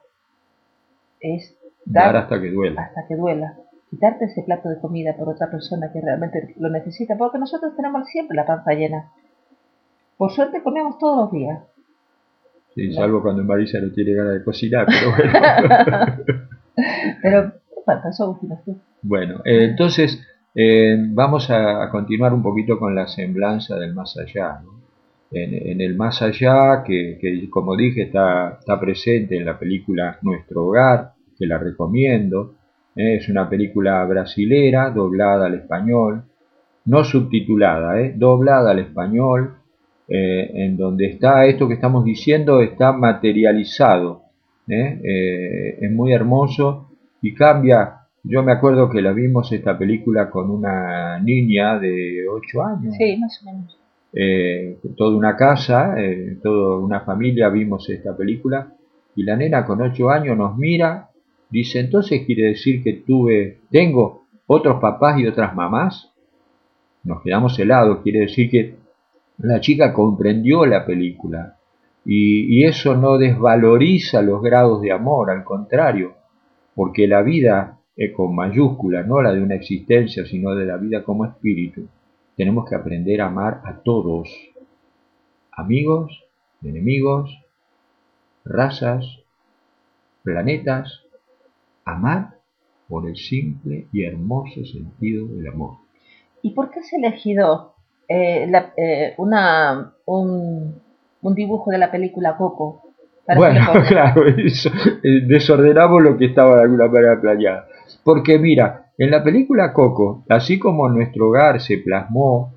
[1.21, 2.81] es dar, hasta que duela.
[2.81, 3.55] Hasta que duela.
[3.89, 8.09] quitarte ese plato de comida por otra persona que realmente lo necesita, porque nosotros tenemos
[8.09, 9.13] siempre la panza llena.
[10.17, 11.63] Por suerte comemos todos los días.
[12.75, 15.11] Sí, salvo cuando Marisa no tiene ganas de cocinar, pero
[17.21, 17.23] bueno.
[17.23, 17.53] pero,
[18.65, 18.77] tú.
[19.03, 20.21] Bueno, eh, entonces
[20.59, 24.59] eh, vamos a, continuar un poquito con la semblanza del más allá.
[25.29, 31.45] En, el más allá, que, como dije está, presente en la película Nuestro Hogar, que
[31.45, 32.55] la recomiendo.
[32.95, 36.23] Eh, es una película brasilera, doblada al español,
[36.85, 39.57] no subtitulada, doblada al español,
[40.07, 44.23] eh, en donde está esto que estamos diciendo, está materializado.
[44.67, 44.99] ¿eh?
[45.03, 46.91] Eh, es muy hermoso
[47.21, 47.96] y cambia.
[48.27, 52.95] Yo me acuerdo que la vimos esta película con una niña de 8 años.
[52.97, 53.77] Sí, más o menos.
[54.97, 55.95] toda una casa,
[56.43, 58.73] toda una familia vimos esta película
[59.15, 61.09] y la nena con 8 años nos mira,
[61.49, 66.11] dice, entonces quiere decir que tuve, tengo otros papás y otras mamás.
[67.03, 68.75] Nos quedamos helados, quiere decir que
[69.39, 71.57] la chica comprendió la película
[72.05, 76.15] y, eso no desvaloriza los grados de amor, al contrario,
[76.73, 81.03] porque la vida es con mayúscula, no la de una existencia, sino de la vida
[81.03, 81.87] como espíritu.
[82.35, 84.29] Tenemos que aprender a amar a todos,
[85.51, 86.23] amigos,
[86.63, 87.43] enemigos,
[88.45, 89.05] razas,
[90.23, 91.01] planetas,
[91.83, 92.35] amar
[92.87, 95.77] por el simple y hermoso sentido del amor.
[96.43, 97.73] ¿Y por qué has elegido
[98.07, 100.81] eh, eh, una, un,
[101.21, 102.86] dibujo de la película Coco.
[103.35, 104.69] Bueno, claro, eso,
[105.03, 107.63] eh, desordenamos lo que estaba de alguna manera planeado.
[108.03, 112.53] Porque mira, en la película Coco, así como en nuestro hogar se plasmó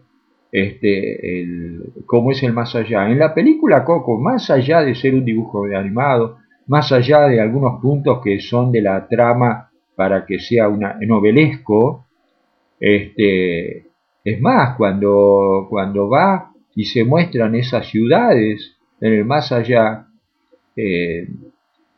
[0.53, 5.15] este, el, cómo es el más allá, en la película Coco, más allá de ser
[5.15, 10.25] un dibujo de animado, más allá de algunos puntos que son de la trama para
[10.25, 12.07] que sea una novelesco,
[12.79, 13.89] este,
[14.25, 20.07] es más, cuando, cuando va y se muestran esas ciudades en el más allá,
[20.81, 21.29] eh,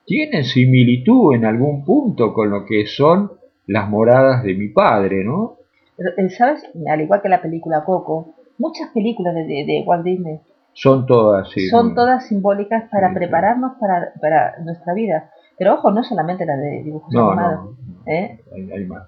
[0.07, 3.33] tienen similitud en algún punto con lo que son
[3.67, 5.59] las moradas de mi padre, ¿no?
[5.99, 6.65] Eh, ¿Sabes?
[6.91, 10.41] Al igual que la película Coco, muchas películas de, de, Walt Disney
[10.73, 15.31] son todas, sí, son todas simbólicas para prepararnos para, para, nuestra vida.
[15.59, 17.77] Pero ojo, no solamente la de dibujos animados.
[18.07, 18.41] ¿eh?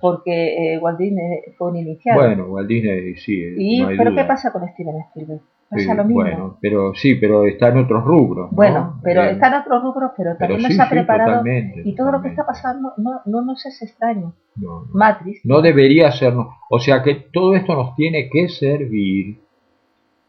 [0.00, 2.20] Porque eh, Walt Disney fue un iniciado.
[2.20, 3.42] Bueno, Walt Disney sí.
[3.42, 5.40] Eh, ¿Y pero qué pasa con Steven Spielberg?
[5.68, 6.22] Pasa lo mismo.
[6.22, 8.50] Bueno, pero sí, pero está en otros rubros.
[8.52, 11.42] Bueno, pero está en otros rubros, pero también nos ha preparado.
[11.84, 14.34] y todo lo que está pasando no, no nos es extraño.
[14.56, 15.40] No, Matrix.
[15.44, 16.48] No debería sernos.
[16.70, 19.38] O sea que todo esto nos tiene que servir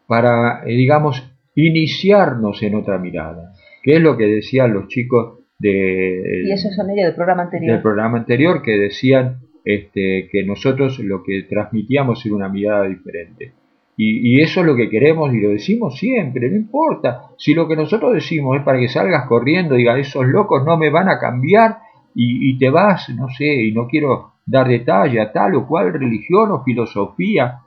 [0.08, 3.54] para, digamos, iniciarnos en otra mirada.
[3.84, 7.74] Que es lo que decían los chicos de, y eso son ellos del programa anterior.
[7.74, 13.54] Del programa anterior que decían este, que nosotros lo que transmitíamos era una mirada diferente.
[13.98, 17.30] Y, eso es lo que queremos y lo decimos siempre, no importa.
[17.38, 20.78] Si lo que nosotros decimos es para que salgas corriendo y digas, esos locos no
[20.78, 21.80] me van a cambiar
[22.14, 25.94] y, y te vas, no sé, y no quiero dar detalle a tal o cual
[25.94, 27.62] religión o filosofía,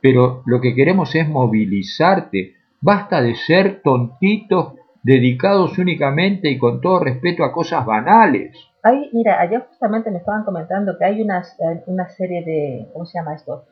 [0.00, 2.54] pero lo que queremos es movilizarte.
[2.82, 8.54] Basta de ser tontitos dedicados únicamente y con todo respeto a cosas banales.
[8.82, 13.04] Hay, mira, ayer justamente me estaban comentando que hay una, eh, una serie de, ¿cómo
[13.04, 13.64] se llama esto?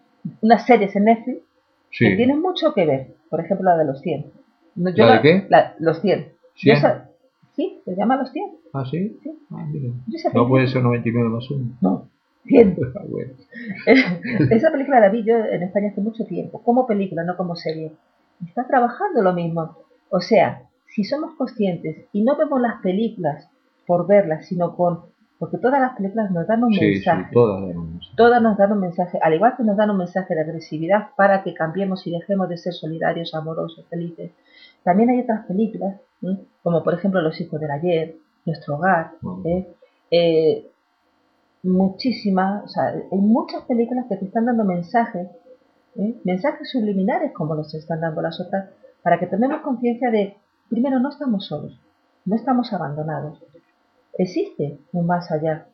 [0.43, 1.48] Unas series en Netflix
[1.91, 3.15] que tienen mucho que ver.
[3.31, 4.33] Por ejemplo, la de los 100.
[4.77, 5.47] ¿La de qué?
[5.79, 6.33] los 100.
[7.55, 8.51] sí, se llama los 100.
[8.73, 9.19] ¿Ah, sí?
[9.23, 9.31] sí.
[9.51, 9.67] Ah,
[10.35, 11.79] no puede ser 99 más 1.
[11.81, 12.09] No,
[12.45, 12.77] 100.
[12.97, 13.05] Ah,
[14.51, 17.93] Esa película la vi yo en España hace mucho tiempo, como película, no como serie.
[18.47, 19.77] Está trabajando lo mismo.
[20.11, 23.49] O sea, si somos conscientes y no vemos las películas
[23.87, 25.01] por verlas, sino con
[25.39, 27.31] porque todas las películas nos dan un mensaje.
[28.17, 31.43] todas, nos dan un mensaje, al igual que nos dan un mensaje de agresividad para
[31.43, 34.33] que cambiemos y dejemos de ser solidarios, amorosos, felices.
[34.83, 36.01] También hay otras películas,
[36.63, 39.13] como por ejemplo Los hijos del ayer, Nuestro hogar,
[39.45, 39.75] ¿eh?
[40.11, 40.71] Eh,
[41.63, 45.29] muchísimas, o sea, hay muchas películas que te están dando mensajes,
[46.25, 48.71] mensajes subliminares como los están dando las otras,
[49.03, 50.37] para que tomemos conciencia de
[50.69, 51.81] Primero, no estamos solos,
[52.27, 53.43] no estamos abandonados.
[54.19, 55.67] Existe un más allá.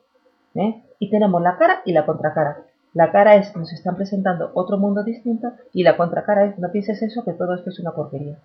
[0.55, 0.83] ¿eh?
[0.99, 2.59] Y tenemos la cara y la contracara.
[2.93, 7.03] La cara es, nos están presentando otro mundo distinto y la contracara es, no pienses
[7.03, 8.39] eso, que todo esto es una porquería.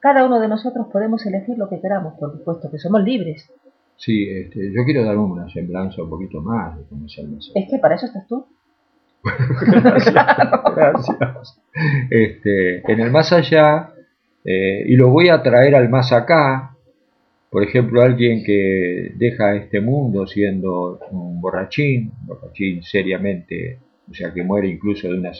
[0.00, 3.48] Cada uno de nosotros podemos elegir lo que queramos, por supuesto, que somos libres.
[3.96, 7.70] Sí, este, yo quiero dar una semblanza un poquito más de cómo es el Es
[7.70, 8.46] que para eso estás tú.
[9.22, 10.14] gracias,
[10.74, 11.62] gracias.
[12.10, 13.92] Este, en el más allá
[14.44, 16.71] eh, y lo voy a traer al más acá,
[17.52, 23.78] por ejemplo, alguien que deja este mundo siendo un borrachín, borrachín seriamente,
[24.10, 25.32] o sea, que muere incluso de una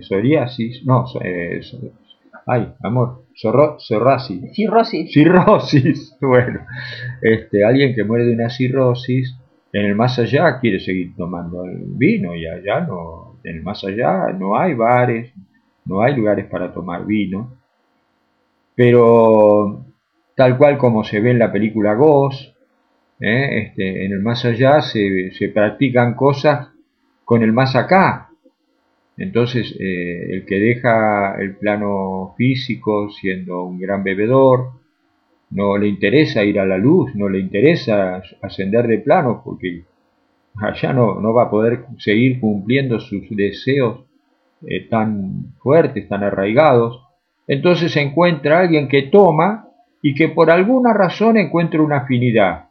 [0.00, 1.04] psoriasis, no,
[2.46, 4.40] ay, amor, cirrosis.
[4.54, 5.12] Cirrosis.
[5.12, 6.60] Cirrosis, bueno,
[7.20, 9.36] este, alguien que muere de una cirrosis,
[9.70, 13.84] en el más allá quiere seguir tomando el vino y allá no, en el más
[13.84, 15.30] allá no hay bares,
[15.84, 17.58] no hay lugares para tomar vino,
[18.74, 19.86] pero
[20.34, 22.56] tal cual como se ve en la película Ghost,
[23.20, 23.66] ¿eh?
[23.66, 26.70] este, en el más allá se, se, practican cosas
[27.24, 28.30] con el más acá.
[29.16, 34.80] Entonces, eh, el que deja el plano físico siendo un gran bebedor,
[35.50, 39.84] no le interesa ir a la luz, no le interesa ascender de plano, porque
[40.56, 44.04] allá no, no va a poder seguir cumpliendo sus deseos
[44.66, 47.02] eh, tan fuertes, tan arraigados.
[47.46, 49.68] Entonces se encuentra alguien que toma
[50.00, 52.66] y que por alguna razón encuentra una afinidad.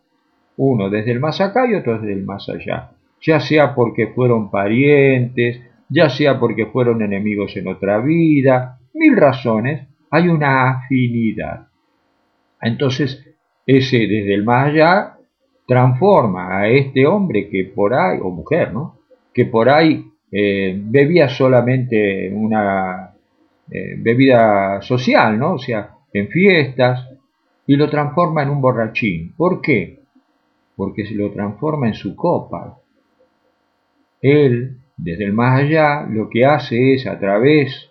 [0.58, 2.92] Uno desde el más acá y otro desde el más allá.
[3.22, 9.88] Ya sea porque fueron parientes, ya sea porque fueron enemigos en otra vida, mil razones,
[10.10, 11.68] hay una afinidad.
[12.62, 13.26] Entonces,
[13.66, 15.18] ese desde el más allá
[15.68, 19.00] transforma a este hombre que por ahí, o mujer, ¿no?
[19.34, 23.11] Que por ahí eh, bebía solamente una
[23.72, 25.54] eh, bebida social, ¿no?
[25.54, 27.08] O sea, en fiestas,
[27.66, 29.34] y lo transforma en un borrachín.
[29.38, 30.02] ¿Por qué?
[30.76, 32.80] Porque se lo transforma en su copa.
[34.22, 37.90] Él, desde el más allá, lo que hace es a través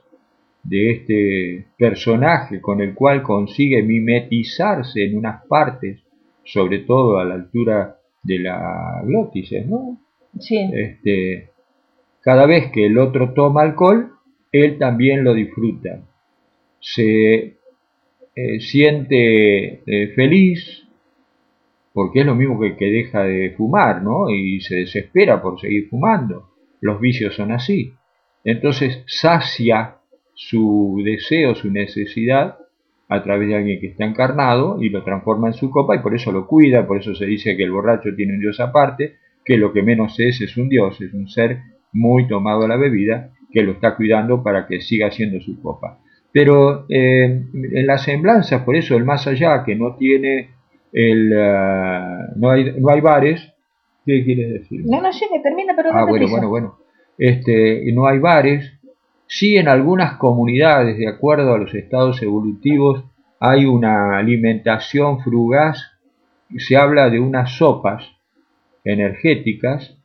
[0.62, 6.02] de este personaje con el cual consigue mimetizarse en unas partes,
[6.44, 9.98] sobre todo a la altura de la glótice, ¿no?
[10.38, 10.70] Sí.
[10.74, 11.50] Este,
[12.20, 14.12] cada vez que el otro toma alcohol,
[14.52, 16.02] él también lo disfruta.
[16.80, 17.56] Se
[18.34, 20.86] eh, siente eh, feliz,
[21.92, 24.30] porque es lo mismo que que deja de fumar, ¿no?
[24.30, 26.50] Y se desespera por seguir fumando.
[26.80, 27.92] Los vicios son así.
[28.44, 29.96] Entonces sacia
[30.34, 32.56] su deseo, su necesidad
[33.08, 36.14] a través de alguien que está encarnado y lo transforma en su copa y por
[36.14, 39.58] eso lo cuida, por eso se dice que el borracho tiene un dios aparte, que
[39.58, 41.58] lo que menos es es un dios, es un ser
[41.92, 45.98] muy tomado a la bebida que lo está cuidando para que siga siendo su copa.
[46.32, 50.50] Pero eh, en la semblanza, por eso el más allá, que no tiene
[50.92, 51.32] el...
[51.36, 53.52] Ah, no, hay, no hay bares,
[54.06, 54.82] ¿qué quieres decir?
[54.86, 56.78] No, no sé, que termina, pero Ah, bueno, bueno, bueno.
[57.18, 58.72] Este, no hay bares,
[59.26, 63.04] sí en algunas comunidades, de acuerdo a los estados evolutivos,
[63.40, 65.78] hay una alimentación frugaz,
[66.56, 68.04] se habla de unas sopas
[68.84, 69.96] energéticas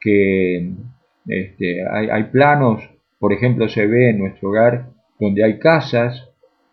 [0.00, 0.72] que
[1.30, 2.82] este, hay, hay planos,
[3.18, 4.86] por ejemplo, se ve en nuestro hogar
[5.18, 6.28] donde hay casas,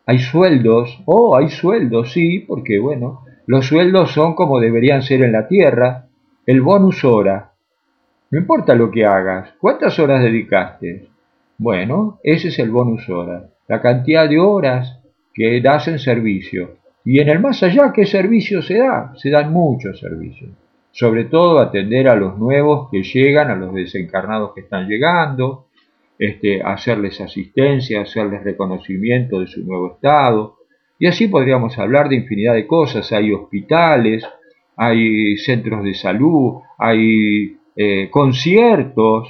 [0.05, 5.33] hay sueldos, oh, hay sueldos, sí, porque bueno, los sueldos son como deberían ser en
[5.33, 6.07] la tierra,
[6.45, 7.51] el bonus hora.
[8.31, 11.07] No importa lo que hagas, ¿cuántas horas dedicaste?
[11.57, 14.99] Bueno, ese es el bonus hora, la cantidad de horas
[15.33, 16.77] que das en servicio.
[17.03, 19.13] Y en el más allá, ¿qué servicio se da?
[19.15, 20.51] Se dan muchos servicios.
[20.97, 25.67] Sobre todo atender a los nuevos que llegan, a los desencarnados que están llegando,
[26.17, 30.55] este, hacerles asistencia, hacerles reconocimiento de su nuevo estado.
[30.97, 33.11] Y así podríamos hablar de infinidad de cosas.
[33.11, 34.25] Hay hospitales,
[34.75, 39.29] hay centros de salud, hay eh, conciertos,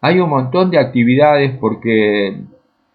[0.00, 2.38] hay un montón de actividades porque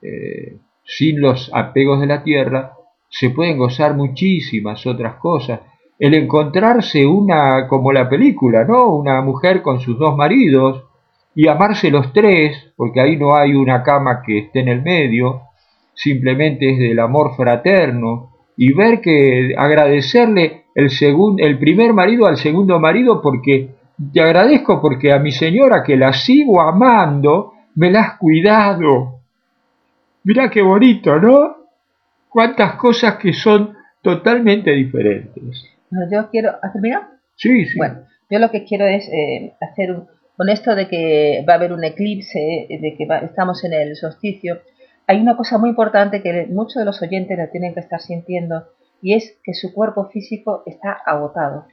[0.02, 2.74] eh, sin los apegos de la tierra
[3.10, 5.60] se pueden gozar muchísimas otras cosas.
[6.00, 8.96] El encontrarse una, como la película, ¿no?
[8.96, 10.84] Una mujer con sus dos maridos,
[11.36, 15.42] y amarse los tres, porque ahí no hay una cama que esté en el medio,
[15.94, 20.90] simplemente es del amor fraterno, y ver que agradecerle el,
[21.38, 23.70] el primer marido al segundo marido porque
[24.12, 29.20] te agradezco porque a mi señora que la sigo amando, me la has cuidado.
[30.24, 31.56] Mira qué bonito, ¿no?
[32.30, 35.73] Cuántas cosas que son totalmente diferentes.
[36.12, 36.58] Yo quiero...
[36.62, 37.06] ¿Has terminado?
[37.36, 37.78] Sí, sí.
[37.78, 41.58] Bueno, yo lo que quiero es eh, hacer un, con esto de que va a
[41.58, 42.40] haber un eclipse,
[42.70, 44.62] de que estamos en el solsticio,
[45.06, 48.68] hay una cosa muy importante que muchos de los oyentes la tienen que estar sintiendo
[49.02, 51.66] y es que su cuerpo físico está agotado,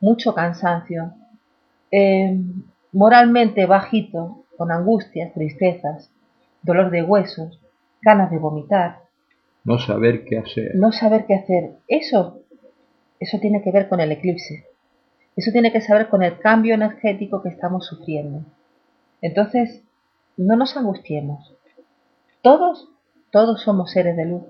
[0.00, 1.12] mucho cansancio,
[1.90, 2.38] eh,
[2.92, 6.10] moralmente bajito, con angustias, tristezas,
[6.62, 7.60] dolor de huesos,
[8.02, 8.98] ganas de vomitar.
[9.64, 10.72] No saber qué hacer.
[10.74, 11.70] No saber qué hacer.
[11.86, 12.40] Eso,
[13.20, 14.66] eso tiene que ver con el eclipse.
[15.36, 18.44] Eso tiene que saber con el cambio energético que estamos sufriendo.
[19.20, 19.82] Entonces,
[20.36, 21.54] no nos angustiemos.
[22.42, 22.88] Todos,
[23.30, 24.42] todos somos seres de luz.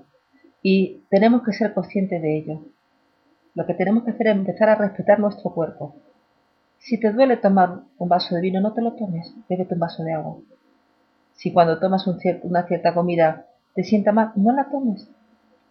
[0.62, 2.60] Y tenemos que ser conscientes de ello.
[3.54, 5.96] Lo que tenemos que hacer es empezar a respetar nuestro cuerpo.
[6.78, 10.04] Si te duele tomar un vaso de vino, no te lo tomes, bébete un vaso
[10.04, 10.36] de agua.
[11.34, 15.08] Si cuando tomas una cierta comida te sienta mal, no la tomes,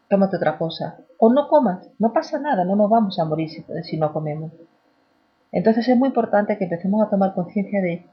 [0.09, 0.97] tómate otra cosa.
[1.17, 4.51] O no comas, no pasa nada, no nos vamos a morir si, no comemos.
[5.51, 8.05] Entonces es muy importante que empecemos a tomar conciencia de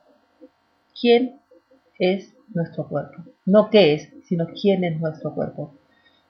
[0.99, 1.41] quién
[1.99, 3.23] es nuestro cuerpo.
[3.45, 5.75] No qué es, sino quién es nuestro cuerpo.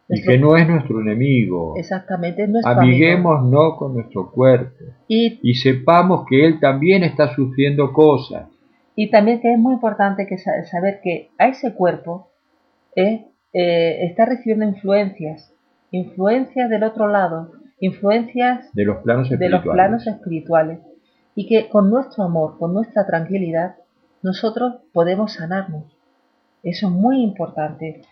[0.09, 1.75] y que no es nuestro enemigo.
[1.77, 4.85] Exactamente, es nuestro Amiguémonos con nuestro cuerpo.
[5.09, 8.49] Y, y, sepamos que él también está sufriendo cosas.
[8.95, 12.29] Y también que es muy importante que saber que a ese cuerpo
[12.95, 15.52] eh, eh, está recibiendo influencias
[15.93, 19.63] influencias del otro lado, influencias de los planos espirituales.
[19.63, 20.79] De los planos espirituales
[21.35, 23.77] y que con nuestro amor, con nuestra tranquilidad,
[24.23, 25.85] nosotros podemos sanarnos.
[26.63, 28.03] Eso es muy importante.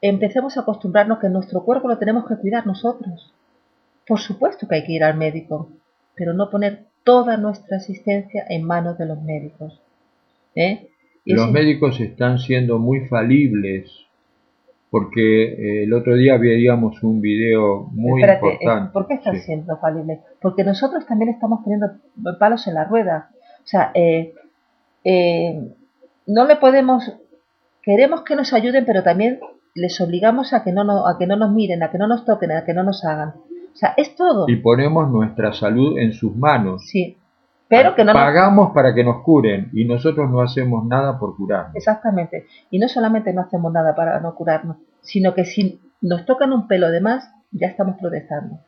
[0.00, 3.32] Empecemos a acostumbrarnos que nuestro cuerpo lo tenemos que cuidar nosotros.
[4.06, 5.70] Por supuesto que hay que ir al médico,
[6.14, 9.80] pero no poner toda nuestra asistencia en manos de los médicos.
[10.54, 10.88] ¿eh?
[11.24, 14.05] Los médicos están siendo muy falibles
[14.96, 18.92] porque eh, el otro día veíamos un video muy eh, importante.
[18.94, 20.20] ¿Por qué está siendo falible?
[20.40, 21.88] Porque nosotros también estamos poniendo
[22.38, 23.28] palos en la rueda.
[23.62, 24.32] O sea, eh,
[26.26, 27.12] no le podemos,
[27.82, 29.38] queremos que nos ayuden, pero también
[29.74, 32.24] les obligamos a que no, no, a que no nos miren, a que no nos
[32.24, 33.34] toquen, a que no nos hagan.
[33.74, 34.46] O sea, es todo.
[34.48, 36.86] Y ponemos nuestra salud en sus manos.
[36.86, 37.18] Sí.
[37.68, 41.74] Pero que no Pagamos para que nos curen y nosotros no hacemos nada por curarnos.
[41.74, 42.46] Exactamente.
[42.70, 46.68] Y no solamente no hacemos nada para no curarnos, sino que si nos tocan un
[46.68, 48.60] pelo de más, ya estamos protestando.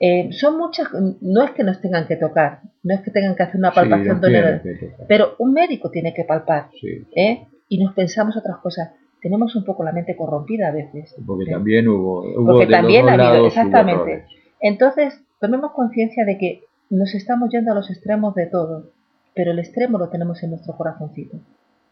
[0.00, 0.88] Eh, son muchas,
[1.20, 4.20] no es que nos tengan que tocar, no es que tengan que hacer una palpación
[4.22, 6.68] sí, pero un médico tiene que palpar.
[7.16, 7.46] ¿eh?
[7.68, 8.92] Y nos pensamos otras cosas.
[9.20, 11.16] Tenemos un poco la mente corrompida a veces.
[11.26, 14.26] Porque también hubo, Porque también ha habido, exactamente.
[14.60, 18.90] Entonces, tomemos conciencia de que nos estamos yendo a los extremos de todo,
[19.34, 21.38] pero el extremo lo tenemos en nuestro corazoncito.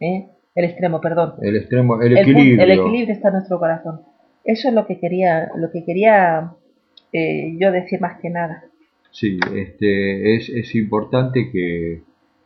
[0.01, 0.29] ¿eh?
[0.55, 1.35] El extremo, perdón.
[1.43, 2.65] El extremo, el equilibrio.
[2.65, 4.01] El, equilibrio está en nuestro corazón.
[4.45, 6.53] Eso es lo que quería, lo que quería
[7.13, 8.65] eh, yo decir más que nada.
[9.11, 12.03] Sí, este, es, es importante que,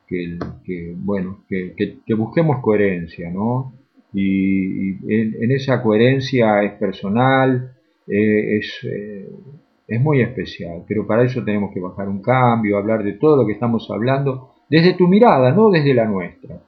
[0.06, 3.72] que, bueno, que, que, busquemos coherencia, ¿no?
[4.12, 7.72] Y, en, esa coherencia es personal,
[8.06, 8.86] eh, es,
[9.90, 13.44] es muy especial, pero para eso tenemos que bajar un cambio, hablar de todo lo
[13.44, 16.62] que estamos hablando desde tu mirada, no desde la nuestra.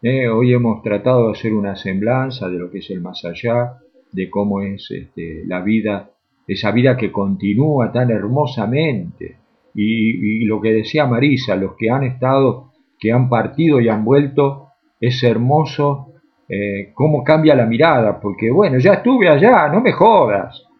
[0.00, 3.74] Eh, hoy hemos tratado de hacer una semblanza de lo que es el más allá,
[4.10, 6.12] de cómo es este, la vida,
[6.46, 9.36] esa vida que continúa tan hermosamente.
[9.74, 14.68] Y, lo que decía Marisa, los que han estado, que han partido y han vuelto,
[14.98, 16.14] es hermoso
[16.48, 20.71] eh, cómo cambia la mirada, porque bueno, ya estuve allá, no me jodas.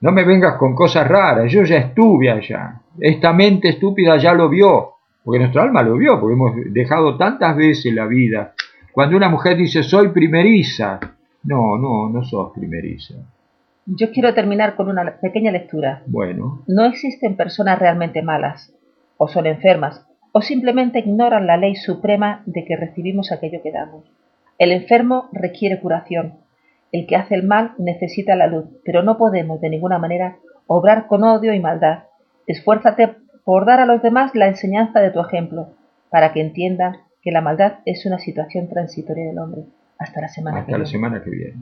[0.00, 2.80] No me vengas con cosas raras, yo ya estuve allá.
[2.98, 4.94] Esta mente estúpida ya lo vio,
[5.24, 8.52] porque nuestra alma lo vio, porque hemos dejado tantas veces la vida.
[8.92, 11.00] Cuando una mujer dice soy primeriza,
[11.44, 13.14] no, no, no sos primeriza.
[13.86, 16.02] Yo quiero terminar con una pequeña lectura.
[16.06, 16.62] Bueno.
[16.66, 18.74] No existen personas realmente malas,
[19.16, 24.04] o son enfermas, o simplemente ignoran la ley suprema de que recibimos aquello que damos.
[24.58, 26.34] El enfermo requiere curación,
[27.00, 31.06] el que hace el mal necesita la luz, pero no podemos de ninguna manera obrar
[31.06, 32.04] con odio y maldad.
[32.46, 35.74] Esfuérzate por dar a los demás la enseñanza de tu ejemplo,
[36.10, 39.62] para que entiendan que la maldad es una situación transitoria del hombre.
[39.98, 41.56] Hasta la semana Hasta la semana que viene.